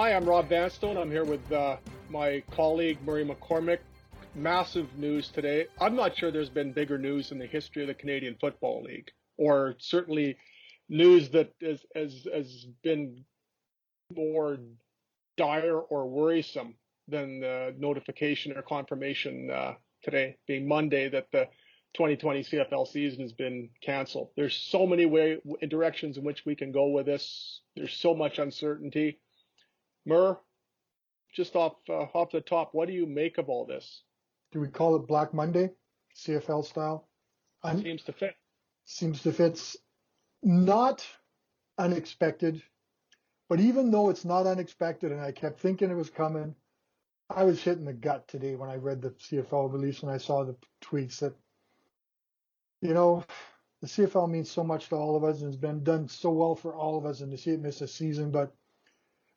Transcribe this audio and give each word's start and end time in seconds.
Hi, 0.00 0.14
I'm 0.14 0.24
Rob 0.24 0.48
Vanstone. 0.48 0.96
I'm 0.96 1.10
here 1.10 1.26
with 1.26 1.52
uh, 1.52 1.76
my 2.08 2.42
colleague 2.52 2.96
Murray 3.04 3.22
McCormick. 3.22 3.80
Massive 4.34 4.88
news 4.96 5.28
today. 5.28 5.66
I'm 5.78 5.94
not 5.94 6.16
sure 6.16 6.30
there's 6.30 6.48
been 6.48 6.72
bigger 6.72 6.96
news 6.96 7.32
in 7.32 7.38
the 7.38 7.46
history 7.46 7.82
of 7.82 7.88
the 7.88 7.94
Canadian 7.94 8.36
Football 8.40 8.82
League, 8.82 9.10
or 9.36 9.74
certainly 9.78 10.38
news 10.88 11.28
that 11.32 11.52
has, 11.60 11.84
has, 11.94 12.26
has 12.32 12.66
been 12.82 13.26
more 14.14 14.58
dire 15.36 15.78
or 15.78 16.08
worrisome 16.08 16.74
than 17.08 17.40
the 17.40 17.74
notification 17.78 18.56
or 18.56 18.62
confirmation 18.62 19.50
uh, 19.50 19.74
today, 20.02 20.36
being 20.46 20.68
Monday, 20.68 21.08
that 21.08 21.26
the 21.32 21.48
2020 21.94 22.44
CFL 22.44 22.86
season 22.86 23.20
has 23.20 23.32
been 23.32 23.70
canceled. 23.82 24.30
There's 24.36 24.54
so 24.54 24.86
many 24.86 25.06
way 25.06 25.38
directions 25.68 26.16
in 26.18 26.24
which 26.24 26.44
we 26.46 26.54
can 26.54 26.70
go 26.72 26.88
with 26.88 27.06
this. 27.06 27.62
There's 27.74 27.94
so 27.94 28.14
much 28.14 28.38
uncertainty. 28.38 29.18
Mur, 30.06 30.38
just 31.34 31.56
off 31.56 31.74
uh, 31.88 32.06
off 32.14 32.30
the 32.30 32.40
top, 32.40 32.70
what 32.72 32.86
do 32.86 32.94
you 32.94 33.06
make 33.06 33.38
of 33.38 33.48
all 33.48 33.66
this? 33.66 34.02
Do 34.52 34.60
we 34.60 34.68
call 34.68 34.96
it 34.96 35.06
Black 35.06 35.34
Monday, 35.34 35.70
CFL 36.16 36.64
style? 36.64 37.08
Un- 37.62 37.82
seems 37.82 38.02
to 38.04 38.12
fit. 38.12 38.34
Seems 38.84 39.22
to 39.22 39.32
fit. 39.32 39.60
Not 40.42 41.06
unexpected, 41.78 42.62
but 43.50 43.58
even 43.58 43.90
though 43.90 44.10
it's 44.10 44.24
not 44.24 44.46
unexpected, 44.46 45.10
and 45.10 45.20
I 45.20 45.32
kept 45.32 45.58
thinking 45.58 45.90
it 45.90 45.96
was 45.96 46.08
coming, 46.08 46.54
I 47.28 47.42
was 47.42 47.60
hit 47.60 47.78
in 47.78 47.84
the 47.84 47.92
gut 47.92 48.28
today 48.28 48.54
when 48.54 48.70
I 48.70 48.76
read 48.76 49.02
the 49.02 49.10
CFL 49.10 49.72
release 49.72 50.02
and 50.02 50.10
I 50.10 50.18
saw 50.18 50.44
the 50.44 50.54
tweets 50.80 51.18
that, 51.18 51.34
you 52.80 52.94
know, 52.94 53.24
the 53.80 53.88
CFL 53.88 54.30
means 54.30 54.48
so 54.48 54.62
much 54.62 54.88
to 54.88 54.94
all 54.94 55.16
of 55.16 55.24
us 55.24 55.40
and 55.40 55.46
has 55.46 55.56
been 55.56 55.82
done 55.82 56.06
so 56.06 56.30
well 56.30 56.54
for 56.54 56.76
all 56.76 56.96
of 56.96 57.04
us, 57.04 57.22
and 57.22 57.32
to 57.32 57.36
see 57.36 57.50
it 57.50 57.60
miss 57.60 57.80
a 57.80 57.88
season, 57.88 58.30
but 58.30 58.54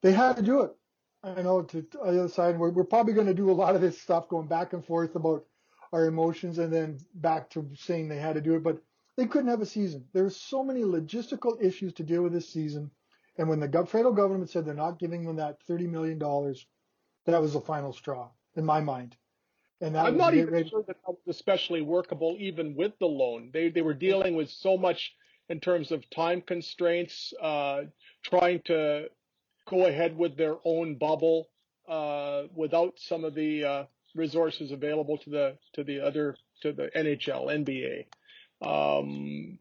they 0.03 0.11
had 0.11 0.36
to 0.36 0.44
do 0.44 0.61
it. 0.61 0.75
I 1.23 1.42
know 1.42 1.64
to, 1.64 1.81
to 1.81 1.98
the 1.98 2.03
other 2.03 2.30
side, 2.30 2.59
we're, 2.59 2.70
we're 2.70 2.83
probably 2.83 3.14
going 3.14 3.25
to 3.25 3.33
do 3.33 3.50
a 3.50 3.52
lot 3.52 3.73
of 3.73 3.81
this 3.81 4.00
stuff 4.00 4.30
going 4.30 4.48
back 4.48 4.73
and 4.73 4.86
forth 4.86 5.16
about 5.16 5.44
our 5.92 6.05
emotions 6.05 6.59
and 6.59 6.72
then 6.72 7.00
back 7.16 7.50
to 7.52 7.67
saying 7.73 8.09
they 8.09 8.20
had 8.20 8.36
to 8.36 8.42
do 8.42 8.53
it, 8.53 8.61
but 8.61 8.80
they 9.17 9.25
couldn't 9.25 9.50
have 9.50 9.61
a 9.61 9.66
season. 9.66 10.05
There 10.14 10.22
There's 10.22 10.38
so 10.38 10.64
many 10.64 10.83
logistical 10.83 11.59
issues 11.59 11.94
to 11.94 12.03
deal 12.03 12.22
with 12.22 12.33
this 12.33 12.50
season. 12.50 12.92
And 13.38 13.50
when 13.50 13.59
the 13.59 13.86
federal 13.86 14.14
government 14.14 14.50
said 14.50 14.66
they're 14.66 14.73
not 14.73 15.00
giving 15.00 15.26
them 15.26 15.38
that 15.38 15.58
$30 15.67 15.89
million, 15.89 16.20
that 16.20 17.42
was 17.42 17.53
the 17.53 17.62
final 17.62 17.94
straw 17.94 18.30
in 18.56 18.66
my 18.66 18.80
mind. 18.80 19.16
And 19.81 19.98
I'm 19.98 20.17
not 20.17 20.34
even 20.34 20.53
ready. 20.53 20.70
sure 20.70 20.84
that 20.88 20.95
that 21.06 21.12
was 21.12 21.36
especially 21.36 21.81
workable 21.81 22.38
even 22.39 22.76
with 22.76 22.94
the 23.00 23.06
loan. 23.06 23.50
They, 23.52 23.70
they 23.70 23.81
were 23.81 23.94
dealing 23.94 24.36
with 24.36 24.50
so 24.50 24.78
much 24.78 25.14
in 25.50 25.59
terms 25.59 25.92
of 25.92 26.09
time 26.09 26.42
constraints, 26.42 27.34
uh, 27.42 27.81
trying 28.23 28.61
to 28.66 29.08
go 29.67 29.88
ahead 29.88 30.17
with 30.17 30.38
their 30.38 30.56
own 30.64 30.95
bubble 30.95 31.50
uh, 31.89 32.44
without 32.56 32.94
some 32.98 33.26
of 33.26 33.36
the 33.36 33.64
uh, 33.66 33.84
resources 34.16 34.72
available 34.72 35.17
to 35.17 35.30
the 35.30 35.58
to 35.73 35.84
the 35.84 36.00
other 36.00 36.38
to 36.61 36.72
the 36.72 36.89
NHL, 36.95 37.48
NBA. 37.48 38.06
Um, 38.66 39.59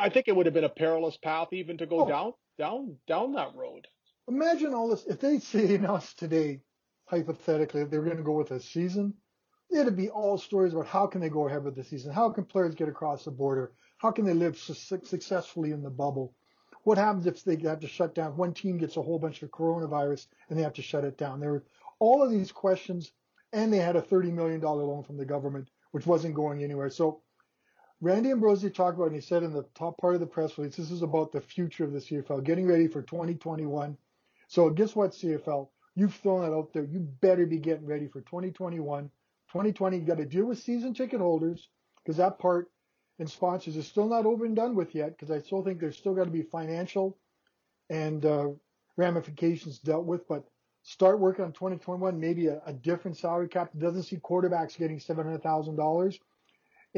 I 0.00 0.08
think 0.08 0.28
it 0.28 0.34
would 0.34 0.46
have 0.46 0.54
been 0.54 0.64
a 0.64 0.70
perilous 0.70 1.18
path 1.18 1.48
even 1.52 1.76
to 1.78 1.86
go 1.86 2.04
oh. 2.04 2.08
down 2.08 2.32
down 2.58 2.96
down 3.06 3.32
that 3.32 3.54
road. 3.54 3.86
Imagine 4.28 4.74
all 4.74 4.88
this 4.88 5.06
if 5.06 5.20
they 5.20 5.38
say 5.38 5.74
announced 5.74 6.18
today, 6.18 6.60
hypothetically, 7.06 7.82
if 7.82 7.90
they 7.90 7.98
were 7.98 8.04
going 8.04 8.18
to 8.18 8.22
go 8.22 8.32
with 8.32 8.50
a 8.50 8.60
season. 8.60 9.14
It'd 9.70 9.96
be 9.96 10.08
all 10.08 10.38
stories 10.38 10.72
about 10.72 10.86
how 10.86 11.06
can 11.06 11.20
they 11.20 11.28
go 11.28 11.46
ahead 11.46 11.62
with 11.62 11.76
the 11.76 11.84
season, 11.84 12.12
how 12.12 12.30
can 12.30 12.44
players 12.44 12.74
get 12.74 12.88
across 12.88 13.24
the 13.24 13.30
border, 13.30 13.72
how 13.98 14.10
can 14.10 14.24
they 14.24 14.32
live 14.32 14.56
su- 14.56 14.74
successfully 15.04 15.72
in 15.72 15.82
the 15.82 15.90
bubble, 15.90 16.34
what 16.84 16.96
happens 16.96 17.26
if 17.26 17.44
they 17.44 17.56
have 17.56 17.80
to 17.80 17.86
shut 17.86 18.14
down? 18.14 18.36
One 18.36 18.54
team 18.54 18.78
gets 18.78 18.96
a 18.96 19.02
whole 19.02 19.18
bunch 19.18 19.42
of 19.42 19.50
coronavirus 19.50 20.26
and 20.48 20.58
they 20.58 20.62
have 20.62 20.72
to 20.74 20.82
shut 20.82 21.04
it 21.04 21.18
down. 21.18 21.38
There 21.38 21.52
were 21.52 21.64
all 21.98 22.22
of 22.22 22.30
these 22.30 22.50
questions, 22.50 23.12
and 23.52 23.70
they 23.70 23.78
had 23.78 23.96
a 23.96 24.00
$30 24.00 24.32
million 24.32 24.60
loan 24.60 25.02
from 25.02 25.18
the 25.18 25.24
government, 25.26 25.68
which 25.90 26.06
wasn't 26.06 26.34
going 26.34 26.62
anywhere. 26.62 26.88
So 26.88 27.20
Randy 28.00 28.30
Ambrosie 28.30 28.70
talked 28.70 28.96
about, 28.96 29.06
and 29.06 29.16
he 29.16 29.20
said 29.20 29.42
in 29.42 29.52
the 29.52 29.64
top 29.74 29.98
part 29.98 30.14
of 30.14 30.20
the 30.20 30.26
press 30.26 30.56
release, 30.56 30.76
this 30.76 30.92
is 30.92 31.02
about 31.02 31.32
the 31.32 31.40
future 31.40 31.82
of 31.82 31.92
the 31.92 31.98
CFL, 31.98 32.44
getting 32.44 32.66
ready 32.66 32.86
for 32.86 33.02
2021. 33.02 33.96
So 34.46 34.70
guess 34.70 34.94
what, 34.94 35.10
CFL? 35.10 35.68
You've 35.96 36.14
thrown 36.14 36.44
it 36.44 36.54
out 36.54 36.72
there. 36.72 36.84
You 36.84 37.00
better 37.00 37.44
be 37.44 37.58
getting 37.58 37.86
ready 37.86 38.06
for 38.06 38.20
2021. 38.20 39.10
2020, 39.48 39.96
you 39.96 40.04
got 40.04 40.18
to 40.18 40.24
deal 40.24 40.44
with 40.44 40.60
season 40.60 40.94
ticket 40.94 41.20
holders 41.20 41.68
because 41.96 42.18
that 42.18 42.38
part 42.38 42.70
and 43.18 43.28
sponsors 43.28 43.76
is 43.76 43.88
still 43.88 44.08
not 44.08 44.26
over 44.26 44.44
and 44.44 44.54
done 44.54 44.76
with 44.76 44.94
yet 44.94 45.18
because 45.18 45.32
I 45.32 45.40
still 45.40 45.64
think 45.64 45.80
there's 45.80 45.96
still 45.96 46.14
got 46.14 46.24
to 46.24 46.30
be 46.30 46.42
financial 46.42 47.18
and 47.90 48.24
uh, 48.24 48.50
ramifications 48.96 49.80
dealt 49.80 50.04
with. 50.04 50.28
But 50.28 50.44
start 50.84 51.18
working 51.18 51.44
on 51.44 51.52
2021, 51.52 52.20
maybe 52.20 52.46
a, 52.46 52.62
a 52.64 52.72
different 52.72 53.16
salary 53.16 53.48
cap 53.48 53.72
that 53.72 53.80
doesn't 53.80 54.04
see 54.04 54.18
quarterbacks 54.18 54.78
getting 54.78 55.00
$700,000 55.00 56.18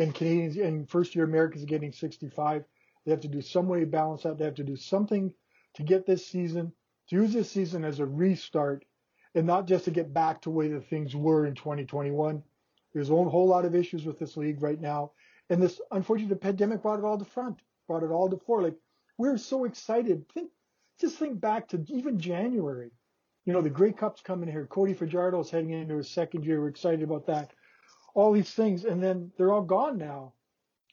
and 0.00 0.14
Canadians 0.14 0.56
and 0.56 0.88
first 0.88 1.14
year 1.14 1.24
Americans 1.24 1.62
are 1.62 1.66
getting 1.66 1.92
65. 1.92 2.64
They 3.04 3.10
have 3.10 3.20
to 3.20 3.28
do 3.28 3.40
some 3.40 3.68
way 3.68 3.80
to 3.80 3.86
balance 3.86 4.22
that. 4.22 4.38
They 4.38 4.44
have 4.44 4.54
to 4.54 4.64
do 4.64 4.76
something 4.76 5.32
to 5.74 5.82
get 5.82 6.06
this 6.06 6.26
season, 6.26 6.72
to 7.08 7.16
use 7.16 7.32
this 7.32 7.50
season 7.50 7.84
as 7.84 8.00
a 8.00 8.06
restart 8.06 8.84
and 9.34 9.46
not 9.46 9.66
just 9.66 9.84
to 9.84 9.90
get 9.90 10.12
back 10.12 10.42
to 10.42 10.50
where 10.50 10.68
the 10.68 10.80
things 10.80 11.14
were 11.14 11.46
in 11.46 11.54
2021. 11.54 12.42
There's 12.92 13.10
a 13.10 13.14
whole 13.14 13.46
lot 13.46 13.64
of 13.64 13.74
issues 13.74 14.04
with 14.04 14.18
this 14.18 14.36
league 14.36 14.62
right 14.62 14.80
now. 14.80 15.12
And 15.48 15.62
this, 15.62 15.80
unfortunately, 15.90 16.34
the 16.34 16.40
pandemic 16.40 16.82
brought 16.82 16.98
it 16.98 17.04
all 17.04 17.18
to 17.18 17.24
front, 17.24 17.60
brought 17.86 18.02
it 18.02 18.10
all 18.10 18.28
to 18.28 18.36
fore. 18.36 18.62
Like 18.62 18.76
we're 19.18 19.36
so 19.36 19.64
excited. 19.64 20.28
Think, 20.32 20.50
just 21.00 21.18
think 21.18 21.40
back 21.40 21.68
to 21.68 21.84
even 21.88 22.18
January. 22.18 22.90
You 23.44 23.52
know, 23.52 23.62
the 23.62 23.70
Grey 23.70 23.92
Cup's 23.92 24.20
coming 24.20 24.50
here. 24.50 24.66
Cody 24.66 24.94
Fajardo 24.94 25.40
is 25.40 25.50
heading 25.50 25.70
into 25.70 25.96
his 25.96 26.10
second 26.10 26.44
year. 26.44 26.60
We're 26.60 26.68
excited 26.68 27.02
about 27.02 27.26
that. 27.26 27.52
All 28.14 28.32
these 28.32 28.50
things, 28.50 28.84
and 28.84 29.02
then 29.02 29.30
they're 29.36 29.52
all 29.52 29.62
gone 29.62 29.98
now. 29.98 30.32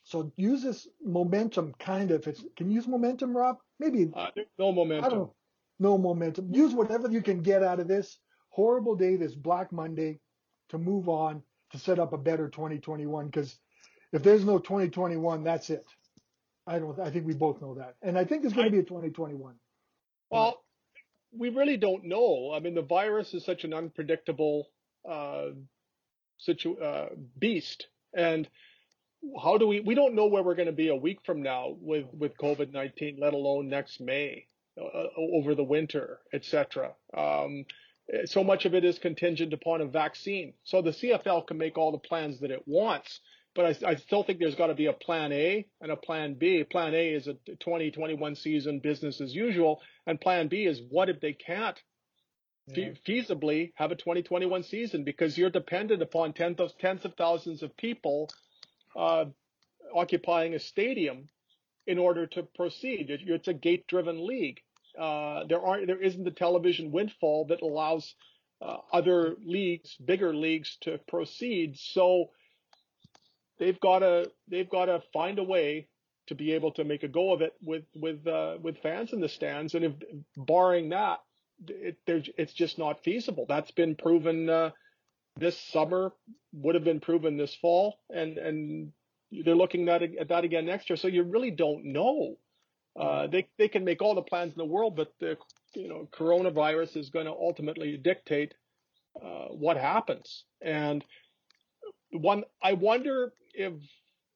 So 0.03 0.31
use 0.37 0.63
this 0.63 0.87
momentum, 1.03 1.73
kind 1.79 2.11
of. 2.11 2.25
It's 2.27 2.43
can 2.55 2.69
you 2.69 2.75
use 2.75 2.87
momentum, 2.87 3.35
Rob? 3.35 3.57
Maybe 3.79 4.09
uh, 4.15 4.29
no 4.57 4.71
momentum. 4.71 5.29
No 5.79 5.97
momentum. 5.97 6.53
Use 6.53 6.73
whatever 6.73 7.11
you 7.11 7.21
can 7.21 7.41
get 7.41 7.61
out 7.61 7.79
of 7.79 7.87
this 7.87 8.17
horrible 8.49 8.95
day, 8.95 9.15
this 9.15 9.35
Black 9.35 9.71
Monday, 9.71 10.19
to 10.69 10.77
move 10.77 11.09
on 11.09 11.43
to 11.71 11.77
set 11.77 11.99
up 11.99 12.13
a 12.13 12.17
better 12.17 12.47
2021. 12.47 13.25
Because 13.25 13.57
if 14.13 14.23
there's 14.23 14.45
no 14.45 14.59
2021, 14.59 15.43
that's 15.43 15.69
it. 15.69 15.85
I 16.65 16.79
don't. 16.79 16.99
I 16.99 17.09
think 17.09 17.25
we 17.25 17.33
both 17.33 17.61
know 17.61 17.75
that, 17.75 17.95
and 18.01 18.17
I 18.17 18.25
think 18.25 18.41
there's 18.41 18.53
going 18.53 18.67
to 18.67 18.71
be 18.71 18.79
a 18.79 18.83
2021. 18.83 19.55
Well, 20.29 20.63
we 21.37 21.49
really 21.49 21.77
don't 21.77 22.05
know. 22.05 22.51
I 22.53 22.59
mean, 22.59 22.75
the 22.75 22.81
virus 22.81 23.33
is 23.33 23.45
such 23.45 23.63
an 23.63 23.73
unpredictable 23.73 24.67
uh, 25.09 25.47
situ- 26.37 26.79
uh, 26.79 27.09
beast, 27.39 27.87
and 28.13 28.47
how 29.41 29.57
do 29.57 29.67
we? 29.67 29.79
We 29.79 29.95
don't 29.95 30.15
know 30.15 30.27
where 30.27 30.43
we're 30.43 30.55
going 30.55 30.67
to 30.67 30.71
be 30.71 30.89
a 30.89 30.95
week 30.95 31.19
from 31.25 31.41
now 31.41 31.75
with 31.79 32.05
with 32.13 32.37
COVID 32.37 32.71
19, 32.71 33.17
let 33.19 33.33
alone 33.33 33.69
next 33.69 33.99
May, 33.99 34.45
uh, 34.79 35.07
over 35.17 35.55
the 35.55 35.63
winter, 35.63 36.19
etc. 36.33 36.93
Um, 37.15 37.65
so 38.25 38.43
much 38.43 38.65
of 38.65 38.73
it 38.73 38.85
is 38.85 38.99
contingent 38.99 39.53
upon 39.53 39.81
a 39.81 39.85
vaccine. 39.85 40.53
So 40.63 40.81
the 40.81 40.91
CFL 40.91 41.47
can 41.47 41.57
make 41.57 41.77
all 41.77 41.91
the 41.91 41.97
plans 41.97 42.39
that 42.39 42.51
it 42.51 42.63
wants, 42.65 43.19
but 43.53 43.65
I, 43.65 43.89
I 43.89 43.95
still 43.95 44.23
think 44.23 44.39
there's 44.39 44.55
got 44.55 44.67
to 44.67 44.75
be 44.75 44.85
a 44.85 44.93
plan 44.93 45.33
A 45.33 45.65
and 45.81 45.91
a 45.91 45.97
plan 45.97 46.35
B. 46.35 46.63
Plan 46.63 46.93
A 46.93 47.09
is 47.09 47.27
a 47.27 47.33
2021 47.33 48.35
season 48.35 48.79
business 48.79 49.19
as 49.19 49.33
usual, 49.35 49.81
and 50.05 50.21
plan 50.21 50.47
B 50.47 50.65
is 50.65 50.81
what 50.89 51.09
if 51.09 51.19
they 51.19 51.33
can't 51.33 51.77
yeah. 52.67 52.89
feasibly 53.07 53.71
have 53.75 53.91
a 53.91 53.95
2021 53.95 54.63
season 54.63 55.03
because 55.03 55.37
you're 55.37 55.49
dependent 55.49 56.01
upon 56.01 56.33
tens 56.33 56.59
of, 56.59 56.77
tens 56.77 57.05
of 57.05 57.15
thousands 57.15 57.63
of 57.63 57.75
people 57.77 58.29
uh, 58.95 59.25
occupying 59.93 60.53
a 60.53 60.59
stadium 60.59 61.27
in 61.85 61.97
order 61.97 62.27
to 62.27 62.43
proceed. 62.43 63.09
It's 63.09 63.47
a 63.47 63.53
gate-driven 63.53 64.25
league. 64.25 64.59
Uh, 64.97 65.45
there 65.47 65.61
aren't 65.61 65.87
there 65.87 66.01
isn't 66.01 66.23
the 66.23 66.31
television 66.31 66.91
windfall 66.91 67.45
that 67.45 67.61
allows 67.61 68.15
uh, 68.61 68.77
other 68.91 69.35
leagues, 69.43 69.95
bigger 70.03 70.35
leagues, 70.35 70.77
to 70.81 70.99
proceed. 71.07 71.77
So 71.77 72.31
they've 73.59 73.79
got 73.79 73.99
to 73.99 74.31
they've 74.47 74.69
got 74.69 74.85
to 74.85 75.03
find 75.13 75.37
a 75.39 75.43
way 75.43 75.87
to 76.27 76.35
be 76.35 76.53
able 76.53 76.71
to 76.73 76.83
make 76.83 77.03
a 77.03 77.07
go 77.07 77.31
of 77.31 77.41
it 77.41 77.53
with 77.61 77.83
with 77.95 78.25
uh, 78.27 78.57
with 78.61 78.79
fans 78.79 79.13
in 79.13 79.21
the 79.21 79.29
stands. 79.29 79.75
And 79.75 79.85
if 79.85 79.93
barring 80.35 80.89
that, 80.89 81.19
it, 81.67 81.97
it's 82.07 82.53
just 82.53 82.77
not 82.77 83.03
feasible. 83.03 83.45
That's 83.47 83.71
been 83.71 83.95
proven 83.95 84.49
uh, 84.49 84.71
this 85.37 85.57
summer, 85.57 86.13
would 86.53 86.75
have 86.75 86.83
been 86.83 86.99
proven 86.99 87.37
this 87.37 87.55
fall, 87.55 87.99
and 88.09 88.37
and 88.37 88.91
they're 89.31 89.55
looking 89.55 89.89
at, 89.89 90.01
at 90.01 90.29
that 90.29 90.43
again 90.43 90.65
next 90.65 90.89
year. 90.89 90.97
So 90.97 91.07
you 91.07 91.23
really 91.23 91.51
don't 91.51 91.85
know. 91.85 92.37
Uh, 92.99 93.27
they 93.27 93.47
they 93.57 93.67
can 93.67 93.83
make 93.83 94.01
all 94.01 94.15
the 94.15 94.21
plans 94.21 94.53
in 94.53 94.57
the 94.57 94.65
world, 94.65 94.95
but 94.95 95.13
the 95.19 95.37
you 95.77 95.87
know, 95.87 96.07
coronavirus 96.11 96.97
is 96.97 97.09
going 97.09 97.25
to 97.25 97.31
ultimately 97.31 97.97
dictate 97.97 98.53
uh, 99.21 99.47
what 99.49 99.77
happens. 99.77 100.43
And 100.61 101.03
one, 102.11 102.43
I 102.61 102.73
wonder 102.73 103.33
if 103.53 103.73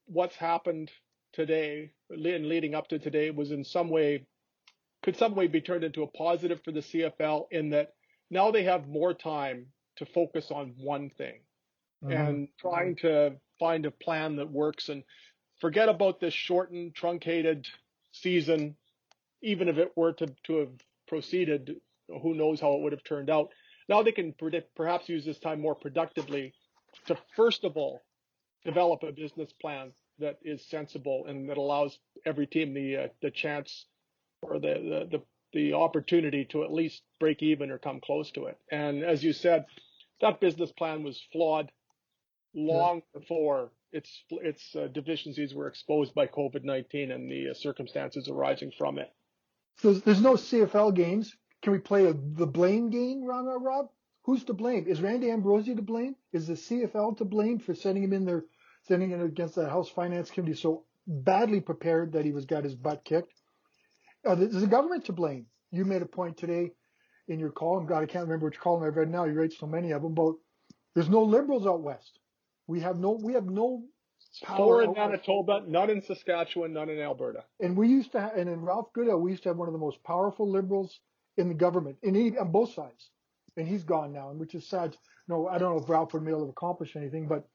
what's 0.05 0.35
happened 0.35 0.91
today 1.33 1.91
and 2.09 2.47
leading 2.47 2.75
up 2.75 2.87
to 2.89 2.99
today 2.99 3.31
was 3.31 3.51
in 3.51 3.63
some 3.63 3.89
way, 3.89 4.25
could 5.03 5.17
some 5.17 5.35
way 5.35 5.47
be 5.47 5.61
turned 5.61 5.83
into 5.83 6.03
a 6.03 6.07
positive 6.07 6.61
for 6.63 6.71
the 6.71 6.81
CFL 6.81 7.45
in 7.51 7.71
that 7.71 7.93
now 8.29 8.51
they 8.51 8.63
have 8.63 8.87
more 8.87 9.13
time 9.13 9.67
to 9.97 10.05
focus 10.05 10.51
on 10.51 10.73
one 10.77 11.09
thing 11.09 11.41
mm-hmm. 12.03 12.11
and 12.11 12.47
trying 12.59 12.95
to 12.97 13.35
find 13.59 13.85
a 13.85 13.91
plan 13.91 14.37
that 14.37 14.49
works 14.49 14.89
and 14.89 15.03
forget 15.59 15.89
about 15.89 16.19
this 16.19 16.33
shortened, 16.33 16.95
truncated 16.95 17.67
season. 18.11 18.75
Even 19.43 19.67
if 19.67 19.77
it 19.77 19.91
were 19.95 20.13
to, 20.13 20.27
to 20.43 20.57
have 20.57 20.73
proceeded, 21.07 21.75
who 22.21 22.35
knows 22.35 22.59
how 22.61 22.73
it 22.73 22.81
would 22.81 22.91
have 22.91 23.03
turned 23.03 23.29
out. 23.29 23.49
Now 23.89 24.03
they 24.03 24.11
can 24.11 24.33
predict, 24.33 24.75
perhaps 24.75 25.09
use 25.09 25.25
this 25.25 25.39
time 25.39 25.61
more 25.61 25.75
productively 25.75 26.53
to 27.07 27.17
first 27.35 27.63
of 27.63 27.77
all 27.77 28.01
develop 28.63 29.01
a 29.03 29.11
business 29.11 29.51
plan 29.59 29.91
that 30.19 30.37
is 30.43 30.63
sensible 30.69 31.25
and 31.27 31.49
that 31.49 31.57
allows 31.57 31.97
every 32.25 32.45
team 32.45 32.73
the 32.73 32.97
uh, 32.97 33.07
the 33.21 33.31
chance 33.31 33.87
or 34.41 34.59
the, 34.59 35.07
the 35.09 35.17
the 35.17 35.23
the 35.53 35.73
opportunity 35.73 36.45
to 36.45 36.63
at 36.63 36.71
least 36.71 37.01
break 37.19 37.43
even 37.43 37.71
or 37.71 37.77
come 37.77 37.99
close 37.99 38.31
to 38.31 38.45
it. 38.45 38.57
And 38.71 39.03
as 39.03 39.23
you 39.23 39.33
said, 39.33 39.65
that 40.21 40.39
business 40.39 40.71
plan 40.71 41.03
was 41.03 41.21
flawed 41.31 41.71
long 42.53 42.97
yeah. 43.13 43.19
before 43.19 43.71
its 43.91 44.23
its 44.29 44.75
uh, 44.75 44.87
deficiencies 44.87 45.53
were 45.53 45.67
exposed 45.67 46.13
by 46.13 46.27
COVID-19 46.27 47.11
and 47.13 47.29
the 47.29 47.49
uh, 47.49 47.53
circumstances 47.53 48.29
arising 48.29 48.71
from 48.77 48.97
it. 48.97 49.11
So 49.79 49.93
there's 49.93 50.21
no 50.21 50.33
CFL 50.33 50.95
games. 50.95 51.35
Can 51.61 51.73
we 51.73 51.79
play 51.79 52.05
a, 52.05 52.13
the 52.13 52.47
blame 52.47 52.89
game, 52.89 53.23
Rob? 53.23 53.45
Rob? 53.61 53.89
Who's 54.23 54.43
to 54.45 54.53
blame? 54.53 54.85
Is 54.87 55.01
Randy 55.01 55.31
Ambrosie 55.31 55.75
to 55.75 55.81
blame? 55.81 56.15
Is 56.31 56.47
the 56.47 56.53
CFL 56.53 57.17
to 57.17 57.25
blame 57.25 57.59
for 57.59 57.73
sending 57.73 58.03
him 58.03 58.13
in 58.13 58.25
there, 58.25 58.45
sending 58.87 59.09
him 59.09 59.21
against 59.21 59.55
the 59.55 59.67
House 59.67 59.89
Finance 59.89 60.29
Committee 60.29 60.53
so 60.53 60.85
badly 61.07 61.59
prepared 61.59 62.13
that 62.13 62.25
he 62.25 62.31
was 62.31 62.45
got 62.45 62.63
his 62.63 62.75
butt 62.75 63.03
kicked? 63.03 63.40
Uh, 64.27 64.35
is 64.37 64.61
the 64.61 64.67
government 64.67 65.05
to 65.05 65.13
blame? 65.13 65.45
You 65.71 65.85
made 65.85 66.01
a 66.01 66.05
point 66.05 66.37
today 66.37 66.71
in 67.27 67.39
your 67.39 67.51
column. 67.51 67.85
God, 67.85 68.03
I 68.03 68.05
can't 68.05 68.25
remember 68.25 68.45
which 68.45 68.59
column 68.59 68.83
I've 68.83 68.95
read 68.95 69.09
now. 69.09 69.25
You 69.25 69.33
write 69.33 69.53
so 69.53 69.65
many 69.65 69.91
of 69.91 70.01
them 70.01 70.11
about 70.11 70.35
there's 70.93 71.09
no 71.09 71.23
liberals 71.23 71.65
out 71.65 71.81
west. 71.81 72.19
We 72.67 72.81
have 72.81 72.97
no 72.97 73.19
we 73.21 73.33
have 73.33 73.45
no 73.45 73.83
Four 74.55 74.83
in 74.83 74.93
Manitoba, 74.93 75.63
none 75.67 75.89
in 75.89 76.01
Saskatchewan, 76.01 76.73
none 76.73 76.89
in 76.89 76.99
Alberta. 76.99 77.43
And 77.59 77.75
we 77.75 77.87
used 77.87 78.11
to, 78.13 78.21
have, 78.21 78.35
and 78.35 78.47
in 78.47 78.61
Ralph 78.61 78.93
Goodale, 78.93 79.19
we 79.19 79.31
used 79.31 79.43
to 79.43 79.49
have 79.49 79.57
one 79.57 79.67
of 79.67 79.73
the 79.73 79.79
most 79.79 80.01
powerful 80.03 80.49
liberals 80.49 80.99
in 81.37 81.49
the 81.49 81.53
government, 81.53 81.97
in 82.03 82.15
he, 82.15 82.37
on 82.37 82.51
both 82.51 82.73
sides. 82.73 83.09
And 83.57 83.67
he's 83.67 83.83
gone 83.83 84.13
now, 84.13 84.29
and 84.29 84.39
which 84.39 84.55
is 84.55 84.69
sad. 84.69 84.95
No, 85.27 85.47
I 85.47 85.57
don't 85.57 85.75
know 85.75 85.83
if 85.83 85.89
Ralph 85.89 86.13
would 86.13 86.23
be 86.23 86.31
able 86.31 86.45
to 86.45 86.51
accomplish 86.51 86.95
anything, 86.95 87.27
but 87.27 87.45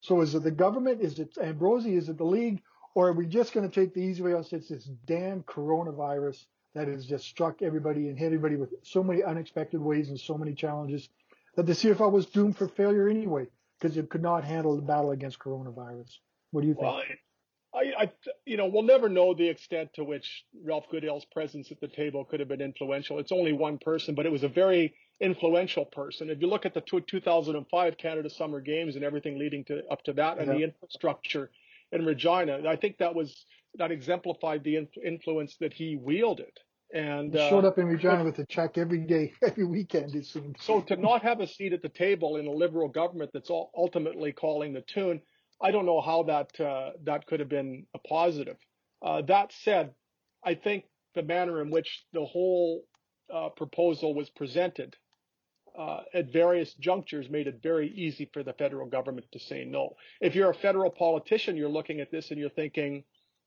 so 0.00 0.20
is 0.20 0.34
it 0.34 0.44
the 0.44 0.50
government? 0.50 1.00
Is 1.00 1.18
it 1.18 1.36
Ambrosie? 1.42 1.96
Is 1.96 2.08
it 2.08 2.18
the 2.18 2.24
league? 2.24 2.62
Or 2.94 3.08
are 3.08 3.12
we 3.12 3.26
just 3.26 3.52
going 3.52 3.68
to 3.68 3.80
take 3.80 3.92
the 3.92 4.00
easy 4.00 4.22
way 4.22 4.34
out? 4.34 4.52
It's 4.52 4.68
this 4.68 4.84
damn 5.06 5.42
coronavirus 5.42 6.44
that 6.74 6.88
has 6.88 7.06
just 7.06 7.26
struck 7.26 7.62
everybody 7.62 8.08
and 8.08 8.18
hit 8.18 8.26
everybody 8.26 8.56
with 8.56 8.72
so 8.82 9.02
many 9.02 9.22
unexpected 9.22 9.80
ways 9.80 10.08
and 10.08 10.18
so 10.18 10.36
many 10.36 10.54
challenges 10.54 11.08
that 11.56 11.66
the 11.66 11.72
CFL 11.72 12.10
was 12.10 12.26
doomed 12.26 12.56
for 12.56 12.68
failure 12.68 13.08
anyway 13.08 13.46
because 13.78 13.96
it 13.96 14.08
could 14.10 14.22
not 14.22 14.44
handle 14.44 14.76
the 14.76 14.82
battle 14.82 15.10
against 15.10 15.38
coronavirus. 15.38 16.10
What 16.50 16.62
do 16.62 16.68
you 16.68 16.74
think? 16.74 16.86
Well, 16.86 17.02
I, 17.74 18.04
I, 18.04 18.12
you 18.46 18.56
know, 18.56 18.66
we'll 18.66 18.84
never 18.84 19.08
know 19.08 19.34
the 19.34 19.48
extent 19.48 19.94
to 19.94 20.04
which 20.04 20.44
Ralph 20.64 20.84
Goodale's 20.90 21.24
presence 21.24 21.72
at 21.72 21.80
the 21.80 21.88
table 21.88 22.24
could 22.24 22.38
have 22.38 22.48
been 22.48 22.60
influential. 22.60 23.18
It's 23.18 23.32
only 23.32 23.52
one 23.52 23.78
person, 23.78 24.14
but 24.14 24.26
it 24.26 24.32
was 24.32 24.44
a 24.44 24.48
very 24.48 24.94
influential 25.20 25.84
person. 25.84 26.30
If 26.30 26.40
you 26.40 26.46
look 26.46 26.66
at 26.66 26.74
the 26.74 26.80
2005 26.80 27.98
Canada 27.98 28.30
Summer 28.30 28.60
Games 28.60 28.94
and 28.94 29.04
everything 29.04 29.38
leading 29.38 29.64
to 29.64 29.82
up 29.90 30.02
to 30.04 30.12
that, 30.14 30.38
and 30.38 30.48
the 30.48 30.62
infrastructure 30.62 31.50
in 31.92 32.04
Regina, 32.04 32.60
I 32.68 32.76
think 32.76 32.98
that 32.98 33.14
was 33.14 33.46
that 33.76 33.90
exemplified 33.90 34.62
the 34.64 34.86
influence 35.04 35.56
that 35.60 35.72
he 35.72 35.96
wielded. 35.96 36.52
And 36.94 37.34
uh, 37.34 37.50
showed 37.50 37.64
up 37.64 37.78
in 37.78 37.86
Regina 37.86 38.22
with 38.22 38.38
a 38.38 38.46
check 38.46 38.78
every 38.78 39.00
day, 39.00 39.32
every 39.42 39.64
weekend. 39.64 40.14
It 40.14 40.26
seems. 40.26 40.56
So 40.60 40.80
to 40.82 40.96
not 40.96 41.22
have 41.22 41.40
a 41.40 41.46
seat 41.46 41.72
at 41.72 41.82
the 41.82 41.88
table 41.88 42.36
in 42.36 42.46
a 42.46 42.52
liberal 42.52 42.88
government 42.88 43.30
that's 43.34 43.50
ultimately 43.50 44.32
calling 44.32 44.72
the 44.72 44.82
tune, 44.82 45.20
I 45.60 45.70
don't 45.70 45.86
know 45.86 46.00
how 46.00 46.22
that 46.24 46.60
uh, 46.60 46.90
that 47.04 47.26
could 47.26 47.40
have 47.40 47.48
been 47.48 47.86
a 47.94 47.98
positive. 47.98 48.56
Uh, 49.04 49.22
that 49.22 49.52
said, 49.52 49.90
I 50.44 50.54
think 50.54 50.84
the 51.14 51.22
manner 51.22 51.60
in 51.62 51.70
which 51.70 52.04
the 52.12 52.24
whole 52.24 52.84
uh, 53.32 53.48
proposal 53.50 54.14
was 54.14 54.30
presented 54.30 54.94
uh, 55.78 56.02
at 56.12 56.32
various 56.32 56.74
junctures 56.74 57.28
made 57.28 57.46
it 57.46 57.60
very 57.62 57.90
easy 57.94 58.28
for 58.32 58.42
the 58.42 58.52
federal 58.52 58.86
government 58.86 59.26
to 59.32 59.38
say 59.38 59.64
no. 59.64 59.96
If 60.20 60.34
you're 60.34 60.50
a 60.50 60.54
federal 60.54 60.90
politician, 60.90 61.56
you're 61.56 61.68
looking 61.68 62.00
at 62.00 62.10
this 62.10 62.30
and 62.30 62.38
you're 62.38 62.50
thinking, 62.50 63.04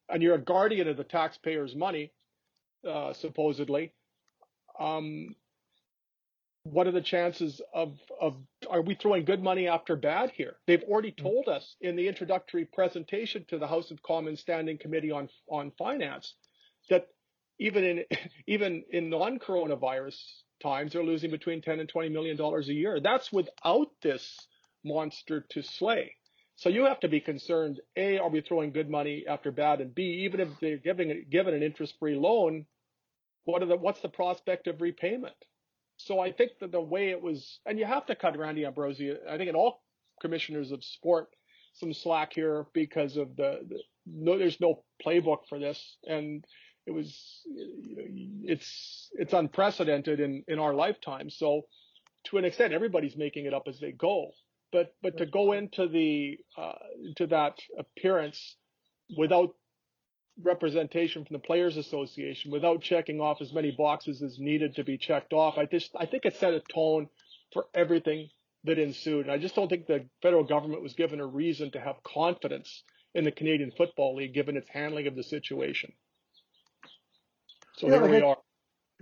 and 0.10 0.22
you're 0.22 0.36
a 0.36 0.42
guardian 0.42 0.88
of 0.88 0.98
the 0.98 1.04
taxpayers' 1.04 1.76
money 1.76 2.12
uh, 2.88 3.14
supposedly. 3.14 3.94
Um, 4.80 5.36
what 6.64 6.88
are 6.88 6.92
the 6.92 7.02
chances 7.02 7.62
of 7.74 7.98
of 8.20 8.36
are 8.70 8.82
we 8.82 8.96
throwing 8.96 9.24
good 9.26 9.42
money 9.42 9.68
after 9.68 9.96
bad 9.96 10.32
here? 10.32 10.56
They've 10.66 10.84
already 10.84 11.12
mm. 11.12 11.22
told 11.22 11.48
us 11.48 11.76
in 11.82 11.96
the 11.96 12.08
introductory 12.08 12.66
presentation 12.66 13.46
to 13.50 13.58
the 13.58 13.68
House 13.68 13.92
of 13.92 14.04
Commons 14.04 14.42
Standing 14.42 14.78
Committee 14.78 15.12
on 15.12 15.30
on 15.50 15.72
Finance 15.78 16.34
that 16.90 17.08
even 17.60 17.84
in 17.84 18.04
even 18.48 18.84
in 18.92 19.10
non-coronavirus 19.10 20.18
times 20.62 20.94
they're 20.94 21.04
losing 21.04 21.32
between 21.32 21.62
10 21.62 21.80
and 21.80 21.90
20 21.90 22.10
million 22.10 22.38
dollars 22.38 22.70
a 22.70 22.74
year. 22.74 23.00
That's 23.00 23.32
without 23.32 23.88
this 24.02 24.48
monster 24.84 25.46
to 25.50 25.62
slay. 25.62 26.16
So 26.56 26.70
you 26.70 26.86
have 26.86 27.00
to 27.02 27.08
be 27.08 27.20
concerned: 27.20 27.80
A, 27.96 28.18
are 28.18 28.30
we 28.30 28.42
throwing 28.42 28.72
good 28.72 28.90
money 28.90 29.26
after 29.28 29.52
bad? 29.52 29.80
And 29.80 29.94
B, 29.94 30.24
even 30.26 30.40
if 30.40 30.50
they're 30.60 30.78
giving 30.78 31.26
given 31.30 31.54
an 31.54 31.64
interest-free 31.64 32.16
loan, 32.16 32.66
what 33.46 33.62
are 33.62 33.68
the 33.68 33.78
what's 33.78 34.02
the 34.02 34.10
prospect 34.10 34.68
of 34.68 34.82
repayment? 34.82 35.36
So 35.98 36.20
I 36.20 36.32
think 36.32 36.52
that 36.60 36.72
the 36.72 36.82
way 36.82 37.10
it 37.10 37.22
was, 37.22 37.60
and 37.66 37.78
you 37.80 37.86
have 37.86 38.06
to 38.08 38.16
cut 38.16 38.38
Randy 38.38 38.66
Ambrosie. 38.66 39.14
I 39.30 39.38
think 39.38 39.50
in 39.50 39.56
all 39.56 39.82
commissioners 40.22 40.72
of 40.72 40.84
sport 40.84 41.28
some 41.74 41.94
slack 41.94 42.34
here 42.34 42.66
because 42.74 43.18
of 43.18 43.36
the, 43.36 43.60
the 43.68 43.82
no, 44.06 44.38
there's 44.38 44.60
no 44.60 44.84
playbook 45.06 45.40
for 45.48 45.60
this, 45.60 45.98
and 46.06 46.44
it 46.88 46.94
was 46.94 47.42
it's 48.44 49.12
it's 49.14 49.34
unprecedented 49.34 50.20
in 50.22 50.44
in 50.48 50.58
our 50.58 50.74
lifetime. 50.74 51.30
So 51.30 51.64
to 52.28 52.38
an 52.38 52.46
extent, 52.46 52.74
everybody's 52.74 53.18
making 53.18 53.46
it 53.46 53.54
up 53.54 53.64
as 53.68 53.80
they 53.80 53.92
go. 53.92 54.32
But 54.72 54.96
but 55.04 55.18
to 55.18 55.26
go 55.26 55.52
into 55.52 55.88
the 55.88 56.38
uh, 56.58 56.74
into 57.04 57.28
that 57.28 57.60
appearance 57.78 58.56
without 59.18 59.54
representation 60.44 61.26
from 61.26 61.34
the 61.34 61.40
players 61.40 61.78
association 61.78 62.52
without 62.52 62.82
checking 62.82 63.20
off 63.20 63.42
as 63.42 63.52
many 63.52 63.72
boxes 63.72 64.22
as 64.22 64.38
needed 64.38 64.76
to 64.76 64.84
be 64.84 64.96
checked 64.96 65.34
off 65.34 65.58
i 65.58 65.66
just 65.66 65.90
i 66.00 66.06
think 66.06 66.26
it 66.26 66.36
set 66.36 66.54
a 66.54 66.62
tone 66.72 67.10
for 67.54 67.66
everything 67.74 68.30
that 68.64 68.78
ensued. 68.78 69.26
And 69.26 69.32
i 69.32 69.40
just 69.40 69.56
don't 69.56 69.68
think 69.68 69.88
the 69.88 70.06
federal 70.22 70.44
government 70.44 70.84
was 70.84 70.94
given 70.94 71.20
a 71.20 71.26
reason 71.26 71.72
to 71.72 71.80
have 71.80 72.04
confidence 72.04 72.84
in 73.16 73.24
the 73.24 73.32
canadian 73.32 73.72
football 73.76 74.16
league 74.16 74.36
given 74.36 74.58
its 74.58 74.70
handling 74.70 75.08
of 75.08 75.16
the 75.16 75.24
situation 75.24 75.92
so 77.78 77.88
yeah, 77.88 78.00
here 78.00 78.10
we 78.10 78.22
are 78.22 78.38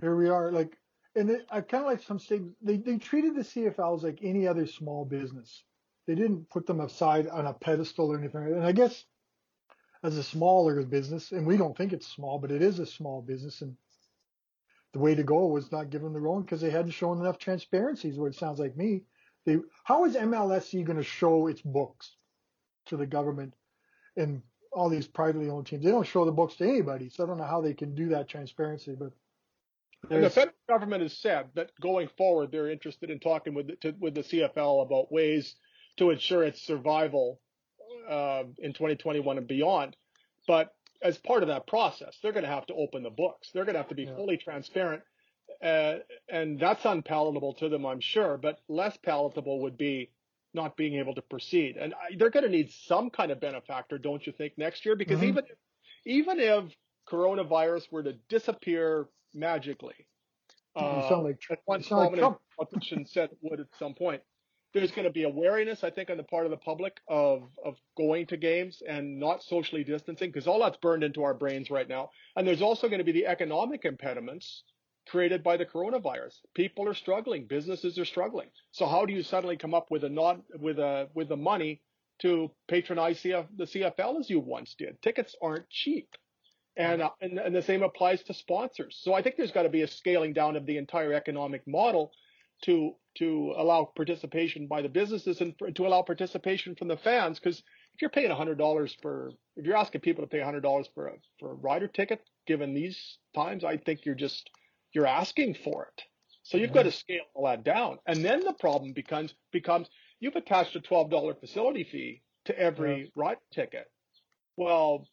here 0.00 0.16
we 0.16 0.28
are 0.28 0.52
like 0.52 0.76
and 1.16 1.30
it, 1.30 1.46
I 1.50 1.62
kind 1.62 1.84
of 1.84 1.90
like 1.90 2.02
some 2.02 2.18
statements. 2.18 2.56
They 2.62 2.76
they 2.76 2.98
treated 2.98 3.34
the 3.34 3.40
CFLs 3.40 4.02
like 4.02 4.20
any 4.22 4.46
other 4.46 4.66
small 4.66 5.04
business. 5.04 5.64
They 6.06 6.14
didn't 6.14 6.48
put 6.50 6.66
them 6.66 6.80
aside 6.80 7.26
on 7.26 7.46
a 7.46 7.54
pedestal 7.54 8.12
or 8.12 8.18
anything. 8.18 8.42
And 8.42 8.64
I 8.64 8.72
guess 8.72 9.04
as 10.04 10.16
a 10.18 10.22
smaller 10.22 10.82
business, 10.84 11.32
and 11.32 11.46
we 11.46 11.56
don't 11.56 11.76
think 11.76 11.92
it's 11.92 12.06
small, 12.06 12.38
but 12.38 12.52
it 12.52 12.62
is 12.62 12.78
a 12.78 12.86
small 12.86 13.22
business, 13.22 13.62
and 13.62 13.74
the 14.92 14.98
way 14.98 15.14
to 15.14 15.24
go 15.24 15.46
was 15.46 15.72
not 15.72 15.90
give 15.90 16.02
them 16.02 16.12
the 16.12 16.28
own 16.28 16.42
because 16.42 16.60
they 16.60 16.70
hadn't 16.70 16.92
shown 16.92 17.18
enough 17.18 17.38
transparency. 17.38 18.10
Is 18.10 18.18
what 18.18 18.32
it 18.32 18.38
sounds 18.38 18.60
like 18.60 18.76
me. 18.76 19.02
They, 19.46 19.58
how 19.84 20.04
is 20.04 20.16
MLSE 20.16 20.84
going 20.84 20.98
to 20.98 21.04
show 21.04 21.46
its 21.46 21.62
books 21.62 22.16
to 22.86 22.96
the 22.96 23.06
government 23.06 23.54
and 24.16 24.42
all 24.76 24.90
these 24.90 25.06
privately 25.06 25.48
owned 25.48 25.66
teams? 25.66 25.82
They 25.82 25.90
don't 25.90 26.06
show 26.06 26.24
the 26.24 26.32
books 26.32 26.54
to 26.56 26.64
anybody, 26.68 27.08
so 27.08 27.24
I 27.24 27.26
don't 27.26 27.38
know 27.38 27.44
how 27.44 27.62
they 27.62 27.74
can 27.74 27.94
do 27.94 28.10
that 28.10 28.28
transparency, 28.28 28.94
but. 28.94 29.10
And 30.10 30.22
the 30.22 30.30
federal 30.30 30.54
government 30.68 31.02
has 31.02 31.18
said 31.18 31.46
that 31.54 31.70
going 31.80 32.08
forward, 32.16 32.52
they're 32.52 32.70
interested 32.70 33.10
in 33.10 33.18
talking 33.18 33.54
with 33.54 33.68
the, 33.68 33.76
to, 33.76 33.94
with 33.98 34.14
the 34.14 34.22
CFL 34.22 34.82
about 34.82 35.10
ways 35.10 35.56
to 35.96 36.10
ensure 36.10 36.44
its 36.44 36.62
survival 36.62 37.40
uh, 38.08 38.44
in 38.58 38.72
2021 38.72 39.38
and 39.38 39.48
beyond. 39.48 39.96
But 40.46 40.74
as 41.02 41.18
part 41.18 41.42
of 41.42 41.48
that 41.48 41.66
process, 41.66 42.16
they're 42.22 42.32
going 42.32 42.44
to 42.44 42.50
have 42.50 42.66
to 42.66 42.74
open 42.74 43.02
the 43.02 43.10
books. 43.10 43.50
They're 43.52 43.64
going 43.64 43.74
to 43.74 43.80
have 43.80 43.88
to 43.88 43.96
be 43.96 44.04
yeah. 44.04 44.14
fully 44.14 44.36
transparent, 44.36 45.02
uh, 45.62 45.96
and 46.28 46.60
that's 46.60 46.84
unpalatable 46.84 47.54
to 47.54 47.68
them, 47.68 47.84
I'm 47.84 48.00
sure. 48.00 48.36
But 48.36 48.60
less 48.68 48.96
palatable 48.98 49.62
would 49.62 49.76
be 49.76 50.10
not 50.56 50.76
being 50.76 50.94
able 50.94 51.14
to 51.14 51.22
proceed, 51.22 51.76
and 51.76 51.94
I, 51.94 52.16
they're 52.16 52.30
going 52.30 52.44
to 52.44 52.50
need 52.50 52.72
some 52.72 53.10
kind 53.10 53.30
of 53.30 53.40
benefactor, 53.40 53.98
don't 53.98 54.26
you 54.26 54.32
think, 54.32 54.54
next 54.56 54.84
year? 54.84 54.96
Because 54.96 55.18
mm-hmm. 55.18 55.28
even 55.28 55.44
even 56.06 56.40
if 56.40 56.64
coronavirus 57.08 57.92
were 57.92 58.02
to 58.02 58.14
disappear 58.28 59.06
magically. 59.32 59.94
Uh, 60.74 61.08
sound 61.08 61.24
like 61.24 61.38
as 61.50 61.58
one 61.64 61.82
like 61.90 62.34
politician 62.58 63.06
said 63.08 63.30
would 63.42 63.60
at 63.60 63.66
some 63.78 63.94
point. 63.94 64.20
There's 64.74 64.90
going 64.90 65.06
to 65.06 65.12
be 65.12 65.22
a 65.22 65.28
wariness, 65.28 65.84
I 65.84 65.90
think, 65.90 66.10
on 66.10 66.18
the 66.18 66.22
part 66.22 66.44
of 66.44 66.50
the 66.50 66.58
public 66.58 66.98
of 67.08 67.44
of 67.64 67.76
going 67.96 68.26
to 68.26 68.36
games 68.36 68.82
and 68.86 69.18
not 69.18 69.42
socially 69.42 69.84
distancing 69.84 70.30
because 70.30 70.46
all 70.46 70.58
that's 70.60 70.76
burned 70.78 71.04
into 71.04 71.22
our 71.22 71.32
brains 71.32 71.70
right 71.70 71.88
now. 71.88 72.10
And 72.34 72.46
there's 72.46 72.62
also 72.62 72.88
going 72.88 72.98
to 72.98 73.04
be 73.04 73.12
the 73.12 73.26
economic 73.26 73.84
impediments 73.84 74.64
created 75.06 75.42
by 75.42 75.56
the 75.56 75.66
coronavirus. 75.66 76.34
People 76.54 76.88
are 76.88 76.94
struggling, 76.94 77.46
businesses 77.46 77.98
are 77.98 78.04
struggling. 78.04 78.48
So 78.72 78.86
how 78.86 79.06
do 79.06 79.12
you 79.12 79.22
suddenly 79.22 79.56
come 79.56 79.74
up 79.74 79.90
with 79.90 80.04
a 80.04 80.08
not 80.08 80.40
with 80.58 80.78
a 80.78 81.08
with 81.14 81.28
the 81.28 81.36
money 81.36 81.82
to 82.22 82.50
patronize 82.68 83.20
CF, 83.22 83.46
the 83.56 83.64
CFL 83.64 84.20
as 84.20 84.30
you 84.30 84.40
once 84.40 84.74
did? 84.78 85.00
Tickets 85.02 85.34
aren't 85.40 85.68
cheap. 85.70 86.08
And, 86.78 87.00
uh, 87.00 87.10
and 87.22 87.38
and 87.38 87.54
the 87.54 87.62
same 87.62 87.82
applies 87.82 88.22
to 88.24 88.34
sponsors. 88.34 88.98
So 89.00 89.14
I 89.14 89.22
think 89.22 89.36
there's 89.36 89.50
got 89.50 89.62
to 89.62 89.70
be 89.70 89.82
a 89.82 89.88
scaling 89.88 90.34
down 90.34 90.56
of 90.56 90.66
the 90.66 90.76
entire 90.76 91.14
economic 91.14 91.66
model 91.66 92.12
to 92.64 92.92
to 93.18 93.54
allow 93.56 93.90
participation 93.96 94.66
by 94.66 94.82
the 94.82 94.88
businesses 94.88 95.40
and 95.40 95.54
for, 95.58 95.70
to 95.70 95.86
allow 95.86 96.02
participation 96.02 96.74
from 96.74 96.88
the 96.88 96.96
fans. 96.98 97.38
Because 97.38 97.58
if 97.94 98.02
you're 98.02 98.10
paying 98.10 98.30
hundred 98.30 98.58
dollars 98.58 98.94
for, 99.00 99.32
if 99.56 99.64
you're 99.64 99.76
asking 99.76 100.02
people 100.02 100.22
to 100.22 100.28
pay 100.28 100.40
hundred 100.40 100.62
dollars 100.62 100.88
for 100.94 101.08
a 101.08 101.12
for 101.40 101.52
a 101.52 101.54
rider 101.54 101.88
ticket, 101.88 102.20
given 102.46 102.74
these 102.74 103.18
times, 103.34 103.64
I 103.64 103.78
think 103.78 104.04
you're 104.04 104.14
just 104.14 104.50
you're 104.96 105.06
asking 105.06 105.54
for 105.62 105.88
it. 105.94 106.02
So 106.42 106.56
you've 106.56 106.72
got 106.72 106.84
to 106.84 106.92
scale 106.92 107.24
all 107.34 107.44
that 107.44 107.64
down, 107.64 107.98
and 108.06 108.24
then 108.24 108.40
the 108.40 108.54
problem 108.54 108.92
becomes 108.94 109.34
becomes 109.52 109.88
you've 110.20 110.36
attached 110.36 110.74
a 110.74 110.80
twelve 110.80 111.10
dollar 111.10 111.34
facility 111.34 111.84
fee 111.84 112.22
to 112.46 112.58
every 112.58 113.12
rider 113.14 113.40
ticket. 113.52 113.90
Well, 114.56 115.06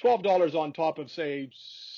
twelve 0.00 0.24
dollars 0.24 0.56
on 0.56 0.72
top 0.72 0.98
of 0.98 1.10
say 1.10 1.50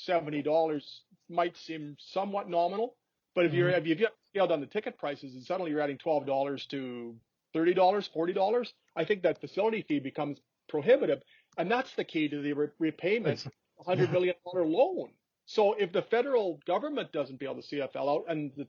seventy 0.05 0.43
dollars 0.43 1.03
might 1.31 1.57
seem 1.57 1.97
somewhat 1.99 2.51
nominal, 2.51 2.97
but 3.35 3.47
if 3.47 3.55
you're 3.55 3.71
mm-hmm. 3.71 3.81
if 3.81 3.87
you 3.87 3.95
get 3.95 4.13
scaled 4.33 4.51
down 4.51 4.61
the 4.61 4.67
ticket 4.67 4.99
prices 4.99 5.35
and 5.35 5.43
suddenly 5.43 5.71
you're 5.71 5.81
adding 5.81 5.99
twelve 5.99 6.27
dollars 6.27 6.67
to 6.67 7.17
thirty 7.55 7.73
dollars, 7.73 8.11
forty 8.13 8.35
dollars, 8.35 8.75
I 8.97 9.05
think 9.05 9.23
that 9.23 9.41
facility 9.41 9.83
fee 9.89 10.01
becomes 10.01 10.39
prohibitive, 10.69 11.23
and 11.57 11.71
that's 11.71 11.95
the 11.95 12.05
key 12.05 12.29
to 12.29 12.43
the 12.43 12.53
re- 12.53 12.69
repayment 12.79 13.47
of 13.47 13.53
a 13.81 13.85
hundred 13.85 14.13
million 14.13 14.35
dollar 14.45 14.67
loan. 14.67 15.11
So 15.51 15.73
if 15.73 15.91
the 15.91 16.03
federal 16.03 16.61
government 16.65 17.11
doesn't 17.11 17.41
bail 17.41 17.57
the 17.57 17.63
CFL 17.63 18.09
out, 18.09 18.25
and 18.29 18.53
the 18.57 18.69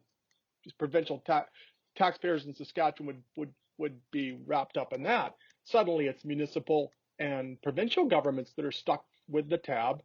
provincial 0.79 1.19
ta- 1.27 1.45
taxpayers 1.95 2.45
in 2.47 2.55
Saskatchewan 2.55 3.05
would 3.05 3.23
would 3.37 3.53
would 3.77 3.99
be 4.11 4.39
wrapped 4.47 4.77
up 4.77 4.91
in 4.91 5.03
that, 5.03 5.35
suddenly 5.63 6.07
it's 6.07 6.25
municipal 6.25 6.91
and 7.19 7.61
provincial 7.61 8.05
governments 8.05 8.53
that 8.55 8.65
are 8.65 8.71
stuck 8.71 9.05
with 9.29 9.47
the 9.47 9.59
tab 9.59 10.01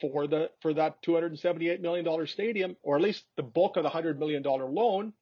for 0.00 0.26
the 0.26 0.50
for 0.62 0.72
that 0.72 1.02
278 1.02 1.82
million 1.82 2.06
dollar 2.06 2.26
stadium, 2.26 2.74
or 2.82 2.96
at 2.96 3.02
least 3.02 3.24
the 3.36 3.42
bulk 3.42 3.76
of 3.76 3.82
the 3.82 3.90
100 3.90 4.18
million 4.18 4.42
dollar 4.42 4.64
loan, 4.64 5.12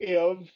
if 0.00 0.50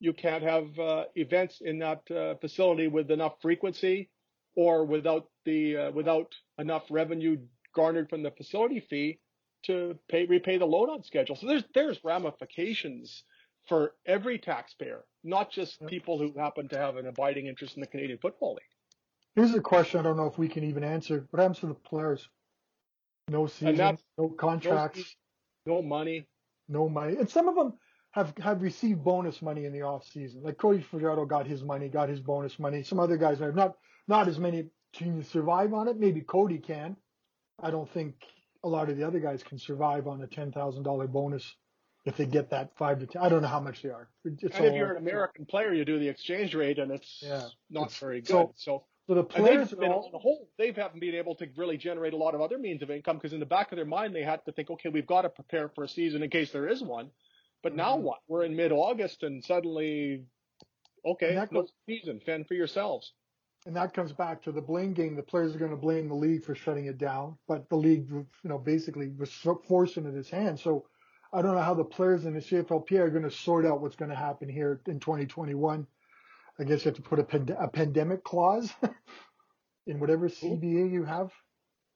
you 0.00 0.14
can't 0.14 0.42
have 0.42 0.78
uh, 0.78 1.04
events 1.16 1.60
in 1.60 1.80
that 1.80 2.10
uh, 2.10 2.36
facility 2.36 2.88
with 2.88 3.10
enough 3.10 3.34
frequency 3.42 4.08
or 4.56 4.86
without 4.86 5.28
the 5.44 5.76
uh, 5.76 5.90
without 5.90 6.34
enough 6.58 6.84
revenue 6.90 7.36
garnered 7.74 8.08
from 8.10 8.22
the 8.22 8.30
facility 8.30 8.80
fee 8.80 9.18
to 9.64 9.98
pay 10.08 10.26
repay 10.26 10.58
the 10.58 10.66
loan 10.66 10.90
on 10.90 11.02
schedule. 11.02 11.36
So 11.36 11.46
there's 11.46 11.64
there's 11.74 12.02
ramifications 12.04 13.24
for 13.68 13.94
every 14.06 14.38
taxpayer, 14.38 15.04
not 15.22 15.50
just 15.50 15.84
people 15.86 16.18
who 16.18 16.32
happen 16.38 16.68
to 16.68 16.76
have 16.78 16.96
an 16.96 17.06
abiding 17.06 17.46
interest 17.46 17.76
in 17.76 17.80
the 17.80 17.86
Canadian 17.86 18.18
Football 18.18 18.54
League. 18.54 18.62
Here's 19.36 19.54
a 19.54 19.60
question 19.60 20.00
I 20.00 20.02
don't 20.02 20.16
know 20.16 20.26
if 20.26 20.36
we 20.38 20.48
can 20.48 20.64
even 20.64 20.84
answer. 20.84 21.26
What 21.30 21.40
happens 21.40 21.60
to 21.60 21.66
the 21.66 21.74
players? 21.74 22.28
No 23.28 23.46
season, 23.46 23.98
no 24.18 24.28
contracts, 24.30 24.98
season. 24.98 25.12
No 25.66 25.80
money. 25.82 26.26
no 26.68 26.88
money. 26.88 27.16
And 27.16 27.30
some 27.30 27.48
of 27.48 27.54
them 27.54 27.74
have, 28.10 28.34
have 28.42 28.60
received 28.62 29.04
bonus 29.04 29.40
money 29.40 29.64
in 29.64 29.72
the 29.72 29.82
off 29.82 30.04
season. 30.04 30.42
Like 30.42 30.58
Cody 30.58 30.82
Fajardo 30.82 31.24
got 31.24 31.46
his 31.46 31.62
money, 31.62 31.88
got 31.88 32.08
his 32.08 32.20
bonus 32.20 32.58
money. 32.58 32.82
Some 32.82 32.98
other 33.00 33.16
guys 33.16 33.38
have 33.38 33.54
not 33.54 33.74
not 34.08 34.28
as 34.28 34.38
many 34.38 34.66
can 34.92 35.22
survive 35.22 35.72
on 35.72 35.88
it. 35.88 35.98
Maybe 35.98 36.20
Cody 36.20 36.58
can. 36.58 36.96
I 37.62 37.70
don't 37.70 37.90
think 37.92 38.14
a 38.64 38.68
lot 38.68 38.88
of 38.90 38.96
the 38.96 39.04
other 39.06 39.20
guys 39.20 39.42
can 39.42 39.58
survive 39.58 40.06
on 40.06 40.20
a 40.22 40.26
ten 40.26 40.52
thousand 40.52 40.82
dollar 40.82 41.06
bonus 41.06 41.54
if 42.04 42.16
they 42.16 42.26
get 42.26 42.50
that 42.50 42.76
five 42.76 42.98
to 43.00 43.06
ten. 43.06 43.22
I 43.22 43.28
don't 43.28 43.42
know 43.42 43.48
how 43.48 43.60
much 43.60 43.82
they 43.82 43.90
are. 43.90 44.08
It's 44.24 44.42
and 44.56 44.66
if 44.66 44.74
you're 44.74 44.92
an 44.92 44.96
American 44.96 45.46
player, 45.46 45.72
you 45.72 45.84
do 45.84 45.98
the 45.98 46.08
exchange 46.08 46.54
rate, 46.54 46.78
and 46.78 46.90
it's 46.90 47.22
Yeah. 47.22 47.46
not 47.70 47.84
It's- 47.84 47.98
very 48.00 48.20
good. 48.20 48.28
so- 48.28 48.52
So, 48.56 48.84
so 49.06 49.14
the 49.14 49.24
players 49.24 49.72
been 49.72 49.92
all, 49.92 50.06
on 50.06 50.12
the 50.12 50.18
whole, 50.18 50.48
they 50.58 50.72
haven't 50.72 51.00
been 51.00 51.14
able 51.14 51.34
to 51.36 51.48
really 51.56 51.76
generate 51.76 52.12
a 52.12 52.16
lot 52.16 52.34
of 52.34 52.40
other 52.40 52.58
means 52.58 52.82
of 52.82 52.90
income 52.90 53.16
because 53.18 53.32
in 53.32 53.40
the 53.40 53.46
back 53.46 53.70
of 53.72 53.76
their 53.76 53.84
mind 53.84 54.14
they 54.14 54.22
had 54.24 54.44
to 54.46 54.52
think, 54.52 54.70
okay, 54.70 54.88
we've 54.88 55.06
got 55.06 55.22
to 55.22 55.28
prepare 55.30 55.68
for 55.68 55.84
a 55.84 55.88
season 55.88 56.22
in 56.22 56.30
case 56.30 56.50
there 56.52 56.66
is 56.68 56.82
one. 56.82 57.10
But 57.62 57.76
now 57.76 57.96
Mhm. 57.96 58.02
what? 58.02 58.18
We're 58.26 58.42
in 58.44 58.56
mid-August, 58.56 59.22
and 59.22 59.44
suddenly, 59.44 60.24
okay, 61.04 61.28
And 61.28 61.38
that 61.38 61.52
no 61.52 61.66
season. 61.86 62.18
Fend 62.20 62.48
for 62.48 62.54
yourselves. 62.54 63.12
And 63.66 63.76
that 63.76 63.94
comes 63.94 64.12
back 64.12 64.42
to 64.42 64.52
the 64.52 64.60
blame 64.60 64.92
game. 64.92 65.14
The 65.14 65.22
players 65.22 65.54
are 65.54 65.58
going 65.58 65.70
to 65.70 65.76
blame 65.76 66.08
the 66.08 66.14
league 66.14 66.44
for 66.44 66.54
shutting 66.54 66.86
it 66.86 66.98
down, 66.98 67.36
but 67.46 67.68
the 67.68 67.76
league, 67.76 68.08
you 68.10 68.26
know, 68.44 68.58
basically 68.58 69.08
was 69.16 69.32
so- 69.32 69.62
forcing 69.68 70.04
it 70.04 70.10
in 70.10 70.16
his 70.16 70.30
hands. 70.30 70.62
So 70.62 70.86
I 71.32 71.42
don't 71.42 71.54
know 71.54 71.62
how 71.62 71.74
the 71.74 71.84
players 71.84 72.24
in 72.24 72.34
the 72.34 72.40
CFLPA 72.40 72.98
are 72.98 73.10
going 73.10 73.22
to 73.22 73.30
sort 73.30 73.64
out 73.64 73.80
what's 73.80 73.96
going 73.96 74.10
to 74.10 74.16
happen 74.16 74.48
here 74.48 74.80
in 74.86 75.00
2021. 75.00 75.86
I 76.58 76.64
guess 76.64 76.84
you 76.84 76.90
have 76.90 76.96
to 76.96 77.02
put 77.02 77.18
a, 77.18 77.24
pand- 77.24 77.56
a 77.58 77.68
pandemic 77.68 78.24
clause 78.24 78.72
in 79.86 79.98
whatever 79.98 80.28
CBA 80.28 80.92
you 80.92 81.04
have. 81.04 81.32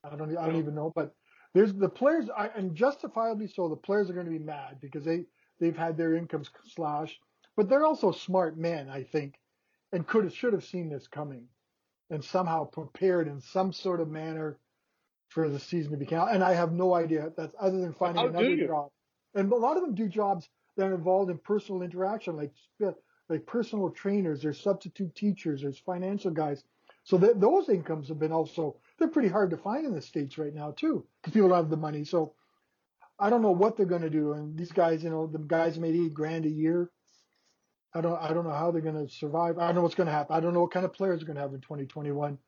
I 0.05 0.17
don't, 0.17 0.37
I 0.37 0.47
don't 0.47 0.57
even 0.57 0.75
know, 0.75 0.93
but 0.95 1.15
there's 1.53 1.75
the 1.75 1.89
players, 1.89 2.29
I, 2.37 2.49
and 2.49 2.75
justifiably 2.75 3.49
so. 3.49 3.69
The 3.69 3.77
players 3.77 4.09
are 4.09 4.13
going 4.13 4.27
to 4.27 4.33
be 4.33 4.39
mad 4.39 4.79
because 4.81 5.05
they 5.05 5.25
they've 5.59 5.77
had 5.77 5.97
their 5.97 6.15
incomes 6.15 6.51
slashed, 6.67 7.19
but 7.57 7.69
they're 7.69 7.87
also 7.87 8.13
smart 8.13 8.57
men, 8.59 8.89
I 8.89 9.03
think, 9.03 9.35
and 9.93 10.07
could 10.07 10.25
have 10.25 10.35
should 10.35 10.53
have 10.53 10.65
seen 10.65 10.89
this 10.91 11.09
coming, 11.09 11.49
and 12.11 12.25
somehow 12.25 12.65
prepared 12.65 13.29
in 13.29 13.41
some 13.41 13.73
sort 13.73 14.01
of 14.01 14.09
manner 14.09 14.59
for 15.29 15.49
the 15.49 15.59
season 15.59 15.93
to 15.93 15.97
be 15.97 16.07
canceled. 16.07 16.35
And 16.35 16.45
I 16.45 16.55
have 16.55 16.73
no 16.73 16.95
idea 16.95 17.33
that's 17.37 17.55
other 17.61 17.79
than 17.79 17.93
finding 17.93 18.23
How 18.23 18.29
another 18.29 18.57
job. 18.67 18.91
And 19.35 19.51
a 19.53 19.57
lot 19.57 19.77
of 19.77 19.83
them 19.83 19.95
do 19.95 20.09
jobs 20.09 20.49
that 20.77 20.87
are 20.87 20.95
involved 20.95 21.31
in 21.31 21.39
personal 21.39 21.83
interaction, 21.83 22.37
like 22.37 22.53
like 23.29 23.45
personal 23.45 23.91
trainers, 23.91 24.41
there's 24.43 24.61
substitute 24.61 25.15
teachers, 25.17 25.63
there's 25.63 25.79
financial 25.79 26.31
guys. 26.31 26.63
So 27.03 27.19
that 27.19 27.41
those 27.41 27.69
incomes 27.69 28.09
have 28.09 28.19
been 28.19 28.33
also 28.33 28.77
they're 28.99 29.09
pretty 29.09 29.29
hard 29.29 29.51
to 29.51 29.57
find 29.57 29.85
in 29.85 29.95
the 29.95 30.03
states 30.03 30.39
right 30.39 30.55
now 30.55 30.73
too, 30.73 31.07
because 31.21 31.35
people 31.35 31.49
don't 31.49 31.59
have 31.59 31.71
the 31.71 31.77
money. 31.77 32.05
So 32.05 32.35
I 33.19 33.31
don't 33.31 33.43
know 33.43 33.53
what 33.53 33.77
they're 33.77 33.87
going 33.87 34.03
to 34.03 34.11
do. 34.11 34.33
And 34.33 34.57
these 34.57 34.73
guys, 34.73 35.03
you 35.03 35.11
know, 35.11 35.27
the 35.27 35.39
guys 35.39 35.79
made 35.79 35.95
eight 35.95 36.15
grand 36.15 36.47
a 36.47 36.51
year. 36.51 36.91
I 37.97 38.01
don't 38.01 38.21
I 38.23 38.33
don't 38.33 38.45
know 38.45 38.53
how 38.53 38.71
they're 38.71 38.83
going 38.83 39.07
to 39.07 39.13
survive. 39.13 39.59
I 39.59 39.67
don't 39.67 39.77
know 39.77 39.83
what's 39.83 39.95
going 39.95 40.07
to 40.09 40.13
happen. 40.13 40.37
I 40.37 40.41
don't 40.41 40.53
know 40.55 40.61
what 40.61 40.73
kind 40.73 40.85
of 40.85 40.93
players 40.93 41.23
are 41.23 41.27
going 41.27 41.37
to 41.37 41.43
have 41.43 41.55
in 41.55 41.61
2021. 41.61 42.39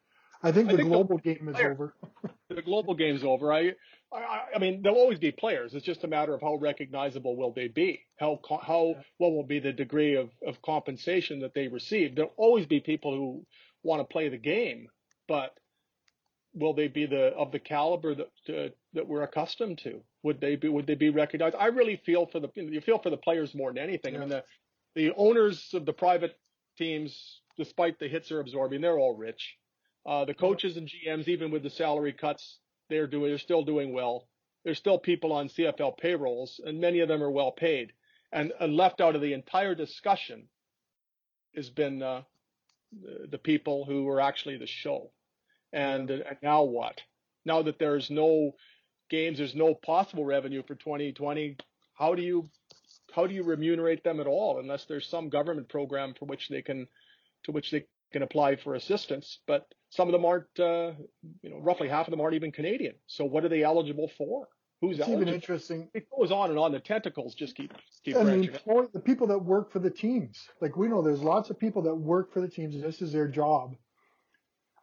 I 0.42 0.52
think 0.52 0.68
I 0.68 0.72
the 0.72 0.76
think 0.78 0.88
the 0.88 0.94
global 0.94 1.18
game 1.18 1.48
is 1.48 1.56
player- 1.56 1.72
over. 1.72 1.94
The 2.50 2.62
global 2.62 2.94
game's 2.94 3.22
over. 3.24 3.52
I, 3.52 3.72
I, 4.10 4.40
I 4.56 4.58
mean, 4.58 4.80
there'll 4.82 4.96
always 4.96 5.18
be 5.18 5.30
players. 5.30 5.74
It's 5.74 5.84
just 5.84 6.02
a 6.04 6.08
matter 6.08 6.32
of 6.32 6.40
how 6.40 6.54
recognizable 6.54 7.36
will 7.36 7.52
they 7.52 7.68
be? 7.68 8.00
How, 8.18 8.40
how, 8.48 8.94
what 9.18 9.32
will 9.32 9.44
be 9.44 9.60
the 9.60 9.72
degree 9.74 10.16
of, 10.16 10.30
of 10.46 10.62
compensation 10.62 11.40
that 11.40 11.52
they 11.52 11.68
receive? 11.68 12.16
There'll 12.16 12.32
always 12.38 12.64
be 12.64 12.80
people 12.80 13.14
who 13.14 13.44
want 13.82 14.00
to 14.00 14.10
play 14.10 14.30
the 14.30 14.38
game, 14.38 14.88
but 15.28 15.58
will 16.54 16.72
they 16.72 16.88
be 16.88 17.04
the 17.04 17.26
of 17.36 17.52
the 17.52 17.58
caliber 17.58 18.14
that 18.14 18.30
uh, 18.48 18.68
that 18.94 19.06
we're 19.06 19.22
accustomed 19.22 19.78
to? 19.84 20.00
Would 20.22 20.40
they 20.40 20.56
be 20.56 20.68
would 20.68 20.86
they 20.86 20.94
be 20.94 21.10
recognized? 21.10 21.54
I 21.56 21.66
really 21.66 22.00
feel 22.04 22.26
for 22.26 22.40
the 22.40 22.48
you 22.54 22.80
feel 22.80 22.98
for 22.98 23.10
the 23.10 23.16
players 23.18 23.54
more 23.54 23.70
than 23.72 23.82
anything. 23.82 24.16
I 24.16 24.20
mean 24.20 24.28
the 24.30 24.44
the 24.98 25.12
owners 25.16 25.70
of 25.74 25.86
the 25.86 25.92
private 25.92 26.36
teams, 26.76 27.40
despite 27.56 28.00
the 28.00 28.08
hits 28.08 28.28
they're 28.28 28.40
absorbing, 28.40 28.80
they're 28.80 28.98
all 28.98 29.16
rich. 29.16 29.56
Uh, 30.04 30.24
the 30.24 30.34
coaches 30.34 30.76
and 30.76 30.88
GMs, 30.88 31.28
even 31.28 31.52
with 31.52 31.62
the 31.62 31.70
salary 31.70 32.12
cuts, 32.12 32.58
they're 32.90 33.06
doing 33.06 33.30
they're 33.30 33.38
still 33.38 33.62
doing 33.62 33.92
well. 33.92 34.26
There's 34.64 34.78
still 34.78 34.98
people 34.98 35.32
on 35.32 35.50
CFL 35.50 35.98
payrolls, 35.98 36.60
and 36.64 36.80
many 36.80 36.98
of 36.98 37.06
them 37.06 37.22
are 37.22 37.30
well 37.30 37.52
paid. 37.52 37.92
And, 38.32 38.52
and 38.58 38.74
left 38.74 39.00
out 39.00 39.14
of 39.14 39.20
the 39.20 39.34
entire 39.34 39.76
discussion 39.76 40.48
has 41.54 41.70
been 41.70 42.02
uh, 42.02 42.22
the, 42.90 43.28
the 43.30 43.38
people 43.38 43.84
who 43.84 44.08
are 44.08 44.20
actually 44.20 44.58
the 44.58 44.66
show. 44.66 45.12
And, 45.72 46.10
and 46.10 46.38
now 46.42 46.64
what? 46.64 47.00
Now 47.44 47.62
that 47.62 47.78
there's 47.78 48.10
no 48.10 48.56
games, 49.10 49.38
there's 49.38 49.54
no 49.54 49.74
possible 49.74 50.24
revenue 50.24 50.64
for 50.64 50.74
2020. 50.74 51.56
How 51.94 52.16
do 52.16 52.22
you 52.22 52.50
how 53.18 53.26
do 53.26 53.34
you 53.34 53.42
remunerate 53.42 54.04
them 54.04 54.20
at 54.20 54.28
all 54.28 54.60
unless 54.60 54.84
there's 54.84 55.04
some 55.08 55.28
government 55.28 55.68
program 55.68 56.14
for 56.16 56.26
which 56.26 56.48
they 56.48 56.62
can 56.62 56.86
to 57.42 57.50
which 57.50 57.72
they 57.72 57.84
can 58.12 58.22
apply 58.22 58.54
for 58.54 58.76
assistance? 58.76 59.40
But 59.48 59.66
some 59.90 60.06
of 60.06 60.12
them 60.12 60.24
aren't, 60.24 60.44
uh, 60.60 60.92
you 61.42 61.50
know, 61.50 61.58
roughly 61.58 61.88
half 61.88 62.06
of 62.06 62.12
them 62.12 62.20
aren't 62.20 62.34
even 62.36 62.52
Canadian. 62.52 62.94
So 63.08 63.24
what 63.24 63.44
are 63.44 63.48
they 63.48 63.64
eligible 63.64 64.08
for? 64.16 64.46
Who's 64.80 65.00
It's 65.00 65.08
even 65.08 65.14
eligible? 65.14 65.34
interesting. 65.34 65.88
It 65.94 66.06
goes 66.16 66.30
on 66.30 66.50
and 66.50 66.58
on. 66.60 66.70
The 66.70 66.78
tentacles 66.78 67.34
just 67.34 67.56
keep 67.56 67.72
keep 68.04 68.14
And 68.14 68.26
branching. 68.26 68.54
employ- 68.54 68.86
the 68.92 69.00
people 69.00 69.26
that 69.26 69.38
work 69.40 69.72
for 69.72 69.80
the 69.80 69.90
teams, 69.90 70.48
like 70.60 70.76
we 70.76 70.86
know 70.86 71.02
there's 71.02 71.20
lots 71.22 71.50
of 71.50 71.58
people 71.58 71.82
that 71.82 71.94
work 71.96 72.32
for 72.32 72.40
the 72.40 72.48
teams 72.48 72.76
and 72.76 72.84
this 72.84 73.02
is 73.02 73.12
their 73.12 73.26
job. 73.26 73.74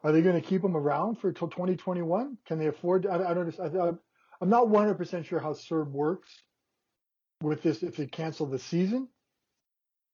Are 0.04 0.12
they 0.12 0.22
going 0.22 0.36
to 0.36 0.46
keep 0.46 0.62
them 0.62 0.76
around 0.76 1.20
for 1.20 1.32
till 1.32 1.48
2021? 1.48 2.38
Can 2.46 2.60
they 2.60 2.68
afford? 2.68 3.08
I, 3.08 3.30
I 3.32 3.34
don't. 3.34 3.58
I, 3.62 3.94
I'm 4.42 4.50
not 4.50 4.68
100% 4.68 5.24
sure 5.26 5.40
how 5.40 5.54
CERB 5.54 5.92
works. 5.92 6.30
With 7.42 7.62
this, 7.62 7.84
if 7.84 7.98
they 7.98 8.08
cancel 8.08 8.46
the 8.46 8.60
season, 8.60 9.10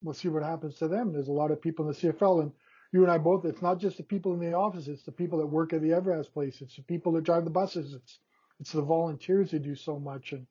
we'll 0.02 0.14
see 0.14 0.28
what 0.28 0.44
happens 0.44 0.78
to 0.78 0.88
them. 0.88 1.14
There's 1.14 1.28
a 1.28 1.34
lot 1.34 1.52
of 1.52 1.62
people 1.62 1.88
in 1.88 1.94
the 1.94 1.98
CFL, 1.98 2.42
and 2.42 2.52
you 2.92 3.04
and 3.04 3.12
I 3.12 3.18
both. 3.18 3.46
It's 3.46 3.62
not 3.62 3.80
just 3.80 3.98
the 3.98 4.04
people 4.04 4.34
in 4.34 4.40
the 4.40 4.54
office; 4.54 4.88
it's 4.88 5.04
the 5.04 5.12
people 5.12 5.40
that 5.40 5.46
work 5.48 5.74
at 5.74 5.82
the 5.82 5.90
Evraz 5.90 6.32
Place. 6.32 6.62
It's 6.62 6.76
the 6.76 6.84
people 6.84 7.14
that 7.14 7.24
drive 7.24 7.44
the 7.44 7.52
buses. 7.52 7.94
It's 7.94 8.20
it's 8.60 8.72
the 8.72 8.82
volunteers 8.82 9.52
who 9.52 9.60
do 9.60 9.76
so 9.76 10.00
much, 10.00 10.34
and 10.34 10.48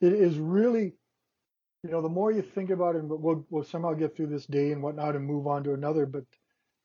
it 0.00 0.12
is 0.12 0.38
really, 0.38 0.94
you 1.82 1.90
know, 1.90 2.02
the 2.02 2.08
more 2.08 2.32
you 2.32 2.42
think 2.42 2.70
about 2.70 2.96
it, 2.96 3.04
we'll 3.04 3.46
we'll 3.50 3.64
somehow 3.64 3.92
get 3.94 4.16
through 4.16 4.28
this 4.28 4.46
day 4.46 4.72
and 4.72 4.82
whatnot 4.82 5.16
and 5.16 5.24
move 5.24 5.46
on 5.46 5.64
to 5.64 5.74
another. 5.74 6.06
But 6.06 6.24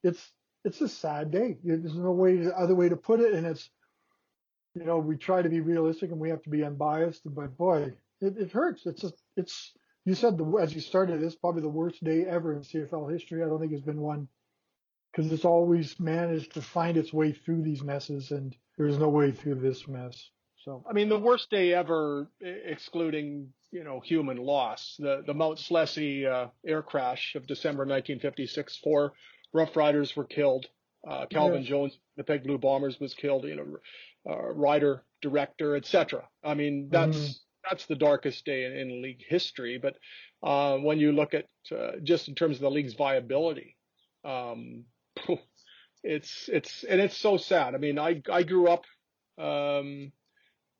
it's 0.04 0.32
it's 0.64 0.82
a 0.82 0.90
sad 0.90 1.32
day. 1.32 1.58
There's 1.64 1.96
no 1.96 2.12
way 2.12 2.48
other 2.56 2.76
way 2.76 2.90
to 2.90 2.98
put 2.98 3.22
it, 3.22 3.34
and 3.34 3.48
it's 3.48 3.70
you 4.76 4.84
know 4.84 5.00
we 5.00 5.18
try 5.18 5.42
to 5.42 5.50
be 5.50 5.62
realistic 5.62 6.12
and 6.12 6.20
we 6.20 6.30
have 6.30 6.44
to 6.44 6.50
be 6.50 6.64
unbiased, 6.64 7.22
but 7.26 7.58
boy, 7.58 7.94
it, 8.22 8.38
it 8.38 8.52
hurts. 8.52 8.86
It's 8.86 9.02
just 9.02 9.16
it's 9.36 9.74
you 10.06 10.14
said 10.14 10.38
the 10.38 10.46
as 10.62 10.74
you 10.74 10.82
started, 10.82 11.22
it's 11.24 11.36
probably 11.36 11.62
the 11.62 11.70
worst 11.70 12.04
day 12.04 12.26
ever 12.26 12.54
in 12.54 12.62
CFL 12.62 13.12
history. 13.12 13.44
I 13.44 13.48
don't 13.48 13.60
think 13.60 13.72
there's 13.72 13.84
been 13.84 14.02
one 14.02 14.28
because 15.12 15.32
it's 15.32 15.46
always 15.46 16.00
managed 16.00 16.54
to 16.54 16.62
find 16.62 16.98
its 16.98 17.12
way 17.12 17.32
through 17.32 17.64
these 17.64 17.82
messes, 17.82 18.32
and 18.32 18.56
there's 18.78 18.98
no 18.98 19.10
way 19.10 19.32
through 19.32 19.56
this 19.56 19.88
mess. 19.88 20.30
So 20.64 20.84
I 20.90 20.94
mean, 20.94 21.10
the 21.10 21.20
worst 21.20 21.50
day 21.50 21.74
ever, 21.74 22.30
excluding 22.40 23.50
you 23.72 23.84
know 23.84 24.00
human 24.00 24.38
loss, 24.38 24.96
the 25.00 25.24
the 25.26 25.34
Mount 25.34 25.60
Slesse 25.60 26.26
uh, 26.26 26.50
air 26.66 26.82
crash 26.82 27.36
of 27.36 27.48
December 27.48 27.82
1956. 27.82 28.78
Four 28.78 29.14
Rough 29.54 29.76
Riders 29.76 30.16
were 30.16 30.26
killed. 30.26 30.68
Uh, 31.08 31.28
Calvin 31.28 31.62
yeah. 31.62 31.70
Jones, 31.70 31.98
the 32.18 32.24
Peg 32.24 32.44
Blue 32.44 32.58
Bombers, 32.58 33.00
was 33.00 33.14
killed. 33.14 33.46
You 33.46 33.56
know, 33.56 34.32
uh, 34.32 34.54
writer, 34.54 35.04
director, 35.22 35.76
etc. 35.76 36.28
I 36.44 36.54
mean, 36.54 36.90
that's 36.92 37.18
mm 37.18 37.40
that's 37.70 37.86
the 37.86 37.96
darkest 37.96 38.46
day 38.46 38.66
in, 38.66 38.74
in 38.74 39.02
league 39.02 39.24
history. 39.28 39.78
But 39.78 39.96
uh, 40.44 40.78
when 40.78 41.00
you 41.00 41.12
look 41.12 41.34
at 41.34 41.46
uh, 41.72 41.94
just 42.04 42.28
in 42.28 42.36
terms 42.36 42.58
of 42.58 42.62
the 42.62 42.72
league's 42.72 42.94
viability, 42.94 43.76
um, 44.24 44.86
it's 46.04 46.50
it's 46.52 46.84
and 46.84 47.02
it's 47.02 47.18
so 47.18 47.38
sad. 47.38 47.76
I 47.76 47.78
mean, 47.78 48.00
I 48.00 48.22
I 48.32 48.44
grew 48.44 48.68
up 48.68 48.84
um, 49.38 50.12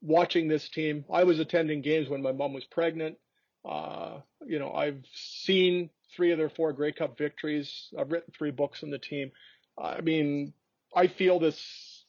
watching 0.02 0.48
this 0.48 0.68
team. 0.68 1.04
I 1.12 1.24
was 1.24 1.40
attending 1.40 1.82
games 1.82 2.08
when 2.08 2.22
my 2.22 2.32
mom 2.32 2.52
was 2.52 2.64
pregnant. 2.64 3.16
Uh, 3.64 4.20
you 4.46 4.58
know, 4.58 4.72
I've 4.72 5.02
seen 5.12 5.90
three 6.14 6.30
of 6.32 6.38
their 6.38 6.50
four 6.50 6.72
Grey 6.72 6.92
Cup 6.92 7.18
victories. 7.18 7.88
I've 7.98 8.12
written 8.12 8.32
three 8.36 8.52
books 8.52 8.82
on 8.82 8.90
the 8.90 8.98
team. 8.98 9.32
I 9.76 10.00
mean, 10.00 10.52
I 10.94 11.08
feel 11.08 11.38
this 11.38 12.04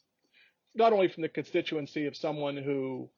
not 0.76 0.94
only 0.94 1.08
from 1.08 1.24
the 1.24 1.30
constituency 1.30 2.06
of 2.06 2.16
someone 2.16 2.56
who 2.56 3.10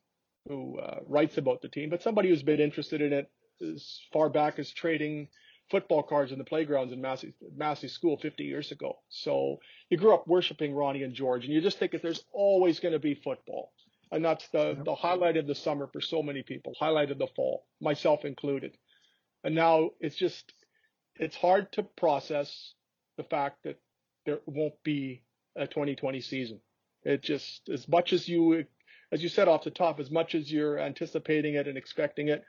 who 0.47 0.79
uh, 0.79 0.99
writes 1.07 1.37
about 1.37 1.61
the 1.61 1.69
team, 1.69 1.89
but 1.89 2.01
somebody 2.01 2.29
who's 2.29 2.43
been 2.43 2.59
interested 2.59 3.01
in 3.01 3.13
it 3.13 3.29
as 3.61 3.99
far 4.11 4.29
back 4.29 4.59
as 4.59 4.71
trading 4.71 5.27
football 5.69 6.01
cards 6.01 6.31
in 6.31 6.37
the 6.37 6.43
playgrounds 6.43 6.91
in 6.91 7.01
Massey, 7.01 7.33
Massey 7.55 7.87
School 7.87 8.17
50 8.17 8.43
years 8.43 8.71
ago. 8.71 8.97
So 9.09 9.57
you 9.89 9.97
grew 9.97 10.13
up 10.13 10.27
worshiping 10.27 10.73
Ronnie 10.73 11.03
and 11.03 11.13
George, 11.13 11.45
and 11.45 11.53
you 11.53 11.61
just 11.61 11.77
think 11.77 11.91
that 11.91 12.01
there's 12.01 12.23
always 12.33 12.79
going 12.79 12.93
to 12.93 12.99
be 12.99 13.15
football. 13.15 13.71
And 14.11 14.25
that's 14.25 14.47
the, 14.49 14.75
the 14.83 14.95
highlight 14.95 15.37
of 15.37 15.45
the 15.45 15.53
summer 15.53 15.87
for 15.87 16.01
so 16.01 16.23
many 16.23 16.41
people, 16.41 16.73
highlight 16.79 17.11
of 17.11 17.19
the 17.19 17.27
fall, 17.35 17.65
myself 17.79 18.25
included. 18.25 18.75
And 19.43 19.53
now 19.53 19.91
it's 19.99 20.15
just, 20.15 20.51
it's 21.15 21.35
hard 21.35 21.71
to 21.73 21.83
process 21.83 22.73
the 23.17 23.23
fact 23.23 23.63
that 23.65 23.79
there 24.25 24.39
won't 24.47 24.81
be 24.83 25.21
a 25.55 25.67
2020 25.67 26.21
season. 26.21 26.59
It 27.03 27.21
just, 27.21 27.69
as 27.69 27.87
much 27.87 28.13
as 28.13 28.27
you 28.27 28.65
as 29.11 29.23
you 29.23 29.29
said 29.29 29.47
off 29.47 29.63
the 29.63 29.71
top, 29.71 29.99
as 29.99 30.11
much 30.11 30.35
as 30.35 30.51
you're 30.51 30.79
anticipating 30.79 31.55
it 31.55 31.67
and 31.67 31.77
expecting 31.77 32.27
it, 32.27 32.43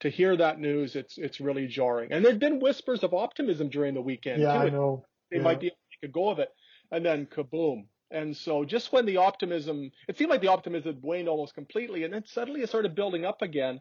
to 0.00 0.08
hear 0.08 0.36
that 0.36 0.58
news, 0.58 0.96
it's 0.96 1.18
it's 1.18 1.40
really 1.40 1.66
jarring. 1.66 2.12
And 2.12 2.24
there'd 2.24 2.40
been 2.40 2.58
whispers 2.58 3.02
of 3.02 3.14
optimism 3.14 3.68
during 3.68 3.94
the 3.94 4.00
weekend. 4.00 4.42
Yeah, 4.42 4.52
too. 4.54 4.58
I 4.58 4.70
know. 4.70 5.04
They 5.30 5.36
yeah. 5.38 5.42
might 5.42 5.60
be 5.60 5.66
able 5.66 5.76
to 5.76 5.98
make 6.02 6.10
a 6.10 6.12
go 6.12 6.30
of 6.30 6.38
it, 6.38 6.48
and 6.90 7.04
then 7.04 7.26
kaboom. 7.26 7.86
And 8.10 8.36
so 8.36 8.64
just 8.64 8.92
when 8.92 9.06
the 9.06 9.18
optimism, 9.18 9.92
it 10.08 10.18
seemed 10.18 10.30
like 10.30 10.40
the 10.40 10.48
optimism 10.48 10.94
had 10.94 11.02
waned 11.02 11.28
almost 11.28 11.54
completely, 11.54 12.04
and 12.04 12.12
then 12.12 12.24
suddenly 12.26 12.62
it 12.62 12.68
started 12.68 12.94
building 12.94 13.24
up 13.24 13.42
again. 13.42 13.80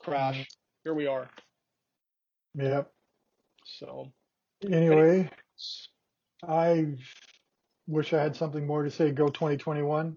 Crash. 0.00 0.34
Mm-hmm. 0.34 0.42
Here 0.84 0.94
we 0.94 1.06
are. 1.06 1.30
Yep. 2.54 2.90
So. 3.78 4.12
Anyway, 4.70 5.30
I 6.48 6.86
wish 7.86 8.12
I 8.12 8.22
had 8.22 8.34
something 8.34 8.66
more 8.66 8.82
to 8.82 8.90
say. 8.90 9.10
Go 9.10 9.28
2021 9.28 10.16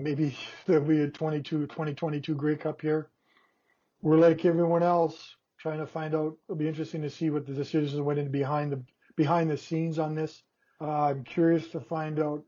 maybe 0.00 0.36
there'll 0.66 0.84
be 0.84 1.02
a 1.02 1.08
22, 1.08 1.66
2022 1.66 2.34
Grey 2.34 2.56
Cup 2.56 2.80
here. 2.80 3.10
We're 4.02 4.18
like 4.18 4.44
everyone 4.44 4.82
else 4.82 5.36
trying 5.58 5.78
to 5.78 5.86
find 5.86 6.14
out. 6.14 6.36
It'll 6.48 6.58
be 6.58 6.68
interesting 6.68 7.02
to 7.02 7.10
see 7.10 7.30
what 7.30 7.46
the 7.46 7.54
decisions 7.54 7.98
went 8.00 8.18
in 8.18 8.30
behind 8.30 8.72
the 8.72 8.82
behind 9.16 9.50
the 9.50 9.56
scenes 9.56 9.98
on 9.98 10.14
this. 10.14 10.42
Uh, 10.80 11.04
I'm 11.04 11.24
curious 11.24 11.68
to 11.68 11.80
find 11.80 12.20
out 12.20 12.44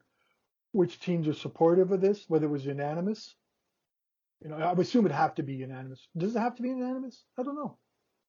which 0.73 1.01
teams 1.01 1.27
are 1.29 1.33
supportive 1.33 1.93
of 1.93 2.01
this, 2.01 2.25
whether 2.29 2.47
it 2.47 2.51
was 2.51 2.67
unanimous. 2.67 3.35
You 4.43 4.51
know, 4.51 4.57
I 4.57 4.73
would 4.73 4.85
assume 4.87 5.07
it'd 5.07 5.17
have 5.17 5.35
to 5.37 5.43
be 5.43 5.55
unanimous. 5.55 6.07
Does 6.17 6.37
it 6.37 6.41
have 6.41 6.57
to 6.57 6.63
be 6.63 6.69
unanimous? 6.69 7.25
I 7.39 7.43
don't 7.43 7.55
know. 7.55 7.79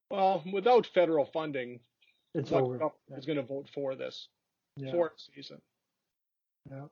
Well, 0.09 0.41
without 0.53 0.87
federal 0.93 1.25
funding, 1.25 1.81
it's 2.33 2.53
over. 2.53 2.77
Yeah. 2.79 3.17
Is 3.17 3.25
going 3.25 3.37
to 3.37 3.43
vote 3.43 3.67
for 3.73 3.95
this 3.95 4.29
yeah. 4.77 4.91
for 4.91 5.11
season. 5.17 5.61
Yeah. 6.71 6.85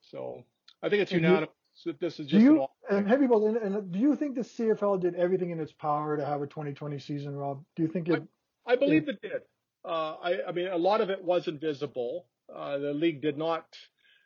So 0.00 0.42
I 0.82 0.88
think 0.88 1.02
it's 1.02 1.12
and 1.12 1.22
unanimous. 1.22 1.54
So 1.76 1.92
this 2.00 2.18
is 2.18 2.26
just 2.26 2.40
do 2.40 2.54
you, 2.54 2.66
and 2.90 3.06
heavy 3.06 3.26
ball. 3.26 3.46
And, 3.46 3.56
and, 3.58 3.92
do 3.92 3.98
you 3.98 4.16
think 4.16 4.34
the 4.34 4.40
CFL 4.40 4.98
did 4.98 5.14
everything 5.14 5.50
in 5.50 5.60
its 5.60 5.72
power 5.72 6.16
to 6.16 6.24
have 6.24 6.40
a 6.40 6.46
2020 6.46 6.98
season, 6.98 7.36
Rob? 7.36 7.62
Do 7.76 7.82
you 7.82 7.88
think 7.88 8.08
it? 8.08 8.22
I, 8.66 8.72
I 8.72 8.76
believe 8.76 9.08
it, 9.08 9.18
it 9.22 9.28
did. 9.28 9.42
Uh, 9.84 10.14
I, 10.22 10.38
I, 10.48 10.52
mean, 10.52 10.68
a 10.68 10.76
lot 10.76 11.02
of 11.02 11.10
it 11.10 11.22
was 11.22 11.48
invisible. 11.48 12.26
Uh, 12.52 12.78
the 12.78 12.94
league 12.94 13.20
did 13.20 13.36
not 13.36 13.76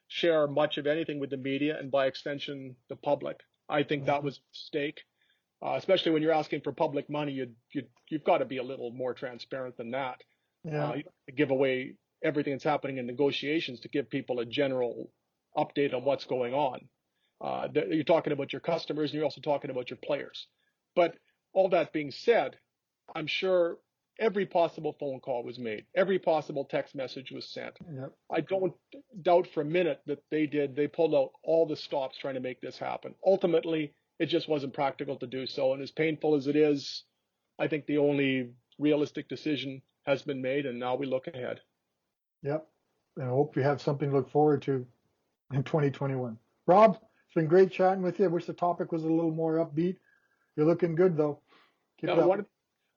share 0.07 0.47
much 0.47 0.79
of 0.79 0.87
anything 0.87 1.19
with 1.19 1.31
the 1.31 1.37
media 1.37 1.77
and, 1.79 1.91
by 1.91 2.07
extension, 2.07 2.77
the 2.89 2.97
public. 2.97 3.41
I 3.69 3.83
think 3.83 4.03
mm-hmm. 4.03 4.13
that 4.13 4.23
was 4.23 4.37
a 4.39 4.41
mistake, 4.53 5.01
uh, 5.61 5.75
especially 5.77 6.13
when 6.13 6.23
you're 6.23 6.33
asking 6.33 6.61
for 6.61 6.73
public 6.73 7.11
money. 7.11 7.33
You 7.33 7.49
you 7.73 7.83
you've 8.09 8.25
got 8.25 8.39
to 8.39 8.45
be 8.45 8.59
a 8.59 8.63
little 8.63 8.93
more 8.93 9.13
transparent 9.13 9.77
than 9.77 9.91
that. 9.91 10.23
Yeah. 10.63 10.91
Uh, 10.91 10.97
give 11.37 11.51
away 11.51 11.95
everything 12.23 12.53
that's 12.55 12.65
happening 12.65 12.99
in 12.99 13.07
negotiations 13.07 13.81
to 13.81 13.89
give 13.89 14.09
people 14.09 14.39
a 14.39 14.47
general 14.47 15.11
update 15.57 15.95
on 15.95 16.05
what's 16.05 16.27
going 16.27 16.55
on. 16.55 16.89
Uh, 17.41 17.69
you're 17.89 18.05
talking 18.05 18.33
about 18.33 18.53
your 18.53 18.61
customers 18.61 19.11
and 19.11 19.15
you're 19.15 19.25
also 19.25 19.41
talking 19.41 19.71
about 19.71 19.91
your 19.91 19.99
players. 20.03 20.47
But 20.95 21.15
all 21.53 21.69
that 21.71 21.93
being 21.93 22.11
said, 22.11 22.57
I'm 23.15 23.27
sure 23.27 23.79
every 24.19 24.45
possible 24.45 24.95
phone 25.01 25.21
call 25.21 25.43
was 25.43 25.59
made, 25.59 25.87
every 25.97 26.19
possible 26.19 26.65
text 26.65 26.95
message 26.95 27.33
was 27.33 27.49
sent. 27.49 27.79
Yep. 27.93 28.13
I 28.31 28.41
don't 28.41 28.75
doubt 29.23 29.49
for 29.53 29.63
a 29.63 29.65
minute 29.65 30.01
that 30.07 30.23
they 30.31 30.47
did. 30.47 30.77
They 30.77 30.87
pulled 30.87 31.15
out 31.15 31.31
all 31.43 31.67
the 31.67 31.77
stops 31.77 32.19
trying 32.19 32.35
to 32.35 32.41
make 32.41 32.61
this 32.61 32.79
happen. 32.79 33.15
Ultimately, 33.25 33.95
it 34.19 34.27
just 34.27 34.49
wasn't 34.49 34.75
practical 34.75 35.17
to 35.17 35.27
do 35.27 35.47
so. 35.47 35.73
And 35.73 35.83
as 35.83 35.91
painful 35.91 36.35
as 36.35 36.47
it 36.47 36.57
is, 36.57 37.05
I 37.59 37.69
think 37.69 37.87
the 37.87 37.99
only 37.99 38.51
realistic 38.79 39.29
decision 39.29 39.83
has 40.05 40.23
been 40.23 40.43
made, 40.43 40.67
and 40.67 40.79
now 40.79 40.97
we 40.97 41.07
look 41.07 41.27
ahead. 41.27 41.61
Yep. 42.43 42.67
And 43.17 43.27
I 43.27 43.29
hope 43.29 43.57
we 43.57 43.63
have 43.63 43.81
something 43.81 44.11
to 44.11 44.17
look 44.17 44.31
forward 44.31 44.63
to 44.63 44.87
in 45.53 45.63
2021. 45.63 46.39
Rob, 46.67 46.99
it's 47.31 47.37
been 47.37 47.47
great 47.47 47.71
chatting 47.71 48.03
with 48.03 48.19
you. 48.19 48.25
I 48.25 48.29
wish 48.29 48.47
the 48.47 48.53
topic 48.53 48.91
was 48.91 49.05
a 49.05 49.09
little 49.09 49.31
more 49.31 49.65
upbeat. 49.65 49.99
You're 50.57 50.67
looking 50.67 50.97
good 50.97 51.17
though. 51.17 51.39
Keep 52.01 52.11
yeah, 52.11 52.25
one, 52.25 52.45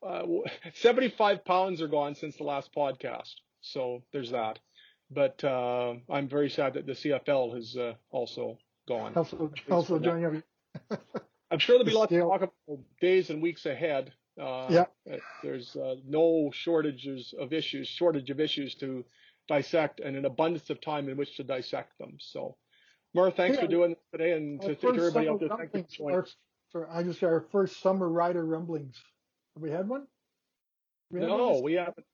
uh, 0.03 0.23
75 0.73 1.45
pounds 1.45 1.83
are 1.83 1.87
gone 1.87 2.15
since 2.15 2.37
the 2.37 2.43
last 2.43 2.73
podcast. 2.75 3.35
So 3.61 4.01
there's 4.11 4.31
that. 4.31 4.57
But 5.11 5.43
uh, 5.43 5.93
I'm 6.09 6.27
very 6.27 6.49
sad 6.49 6.73
that 6.73 6.87
the 6.87 6.93
CFL 6.93 7.53
has 7.53 7.77
uh, 7.77 7.93
also 8.09 8.57
gone. 8.87 9.13
Also, 9.15 9.51
also 9.69 9.99
joining 9.99 10.41
I'm 11.51 11.59
sure 11.59 11.75
there'll 11.77 11.85
be 11.85 11.93
lots 11.93 12.09
to 12.09 12.19
talk 12.21 12.41
about 12.41 12.79
days 12.99 13.29
and 13.29 13.39
weeks 13.39 13.67
ahead. 13.67 14.13
Uh, 14.41 14.65
yeah. 14.67 14.85
There's 15.43 15.75
uh, 15.75 15.97
no 16.07 16.49
shortages 16.51 17.35
of 17.39 17.53
issues, 17.53 17.87
shortage 17.87 18.31
of 18.31 18.39
issues 18.39 18.73
to 18.75 19.05
dissect, 19.47 19.99
and 19.99 20.15
an 20.15 20.25
abundance 20.25 20.71
of 20.71 20.81
time 20.81 21.07
in 21.07 21.17
which 21.17 21.37
to 21.37 21.43
dissect 21.43 21.99
them. 21.99 22.17
So 22.19 22.55
Mur, 23.13 23.31
thanks 23.31 23.55
yeah. 23.55 23.63
for 23.63 23.67
doing 23.67 23.91
this 23.91 23.99
today, 24.11 24.31
and 24.33 24.61
to, 24.61 24.75
to 24.75 24.87
everybody 24.87 25.29
out 25.29 25.39
there, 25.39 25.49
thanks 25.49 25.95
for 25.95 26.11
joining. 26.11 26.25
For, 26.71 26.89
I 26.89 27.03
just 27.03 27.23
our 27.23 27.45
first 27.51 27.81
summer 27.81 28.09
rider 28.09 28.43
rumblings. 28.43 28.95
Have 29.55 29.61
we 29.61 29.69
had 29.69 29.87
one? 29.87 30.07
We 31.11 31.19
had 31.19 31.29
no, 31.29 31.51
one 31.51 31.63
we 31.63 31.73
haven't. 31.73 32.05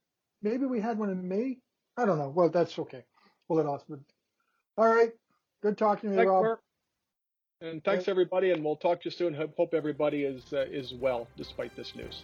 Maybe 0.41 0.65
we 0.65 0.81
had 0.81 0.97
one 0.97 1.09
in 1.09 1.27
May. 1.27 1.57
I 1.97 2.05
don't 2.05 2.17
know. 2.17 2.29
Well, 2.29 2.49
that's 2.49 2.77
okay. 2.77 3.05
We'll 3.47 3.63
let. 3.63 3.81
All 4.77 4.93
right. 4.93 5.12
Good 5.62 5.77
talking 5.77 6.09
to 6.09 6.15
you, 6.15 6.17
thanks, 6.17 6.29
Rob. 6.29 6.57
And 7.62 7.83
thanks 7.83 8.07
everybody, 8.07 8.51
and 8.51 8.63
we'll 8.63 8.77
talk 8.77 9.01
to 9.01 9.05
you 9.05 9.12
soon. 9.12 9.33
Hope 9.33 9.73
everybody 9.73 10.23
is 10.23 10.53
uh, 10.53 10.65
is 10.69 10.93
well 10.93 11.27
despite 11.35 11.75
this 11.75 11.95
news. 11.95 12.23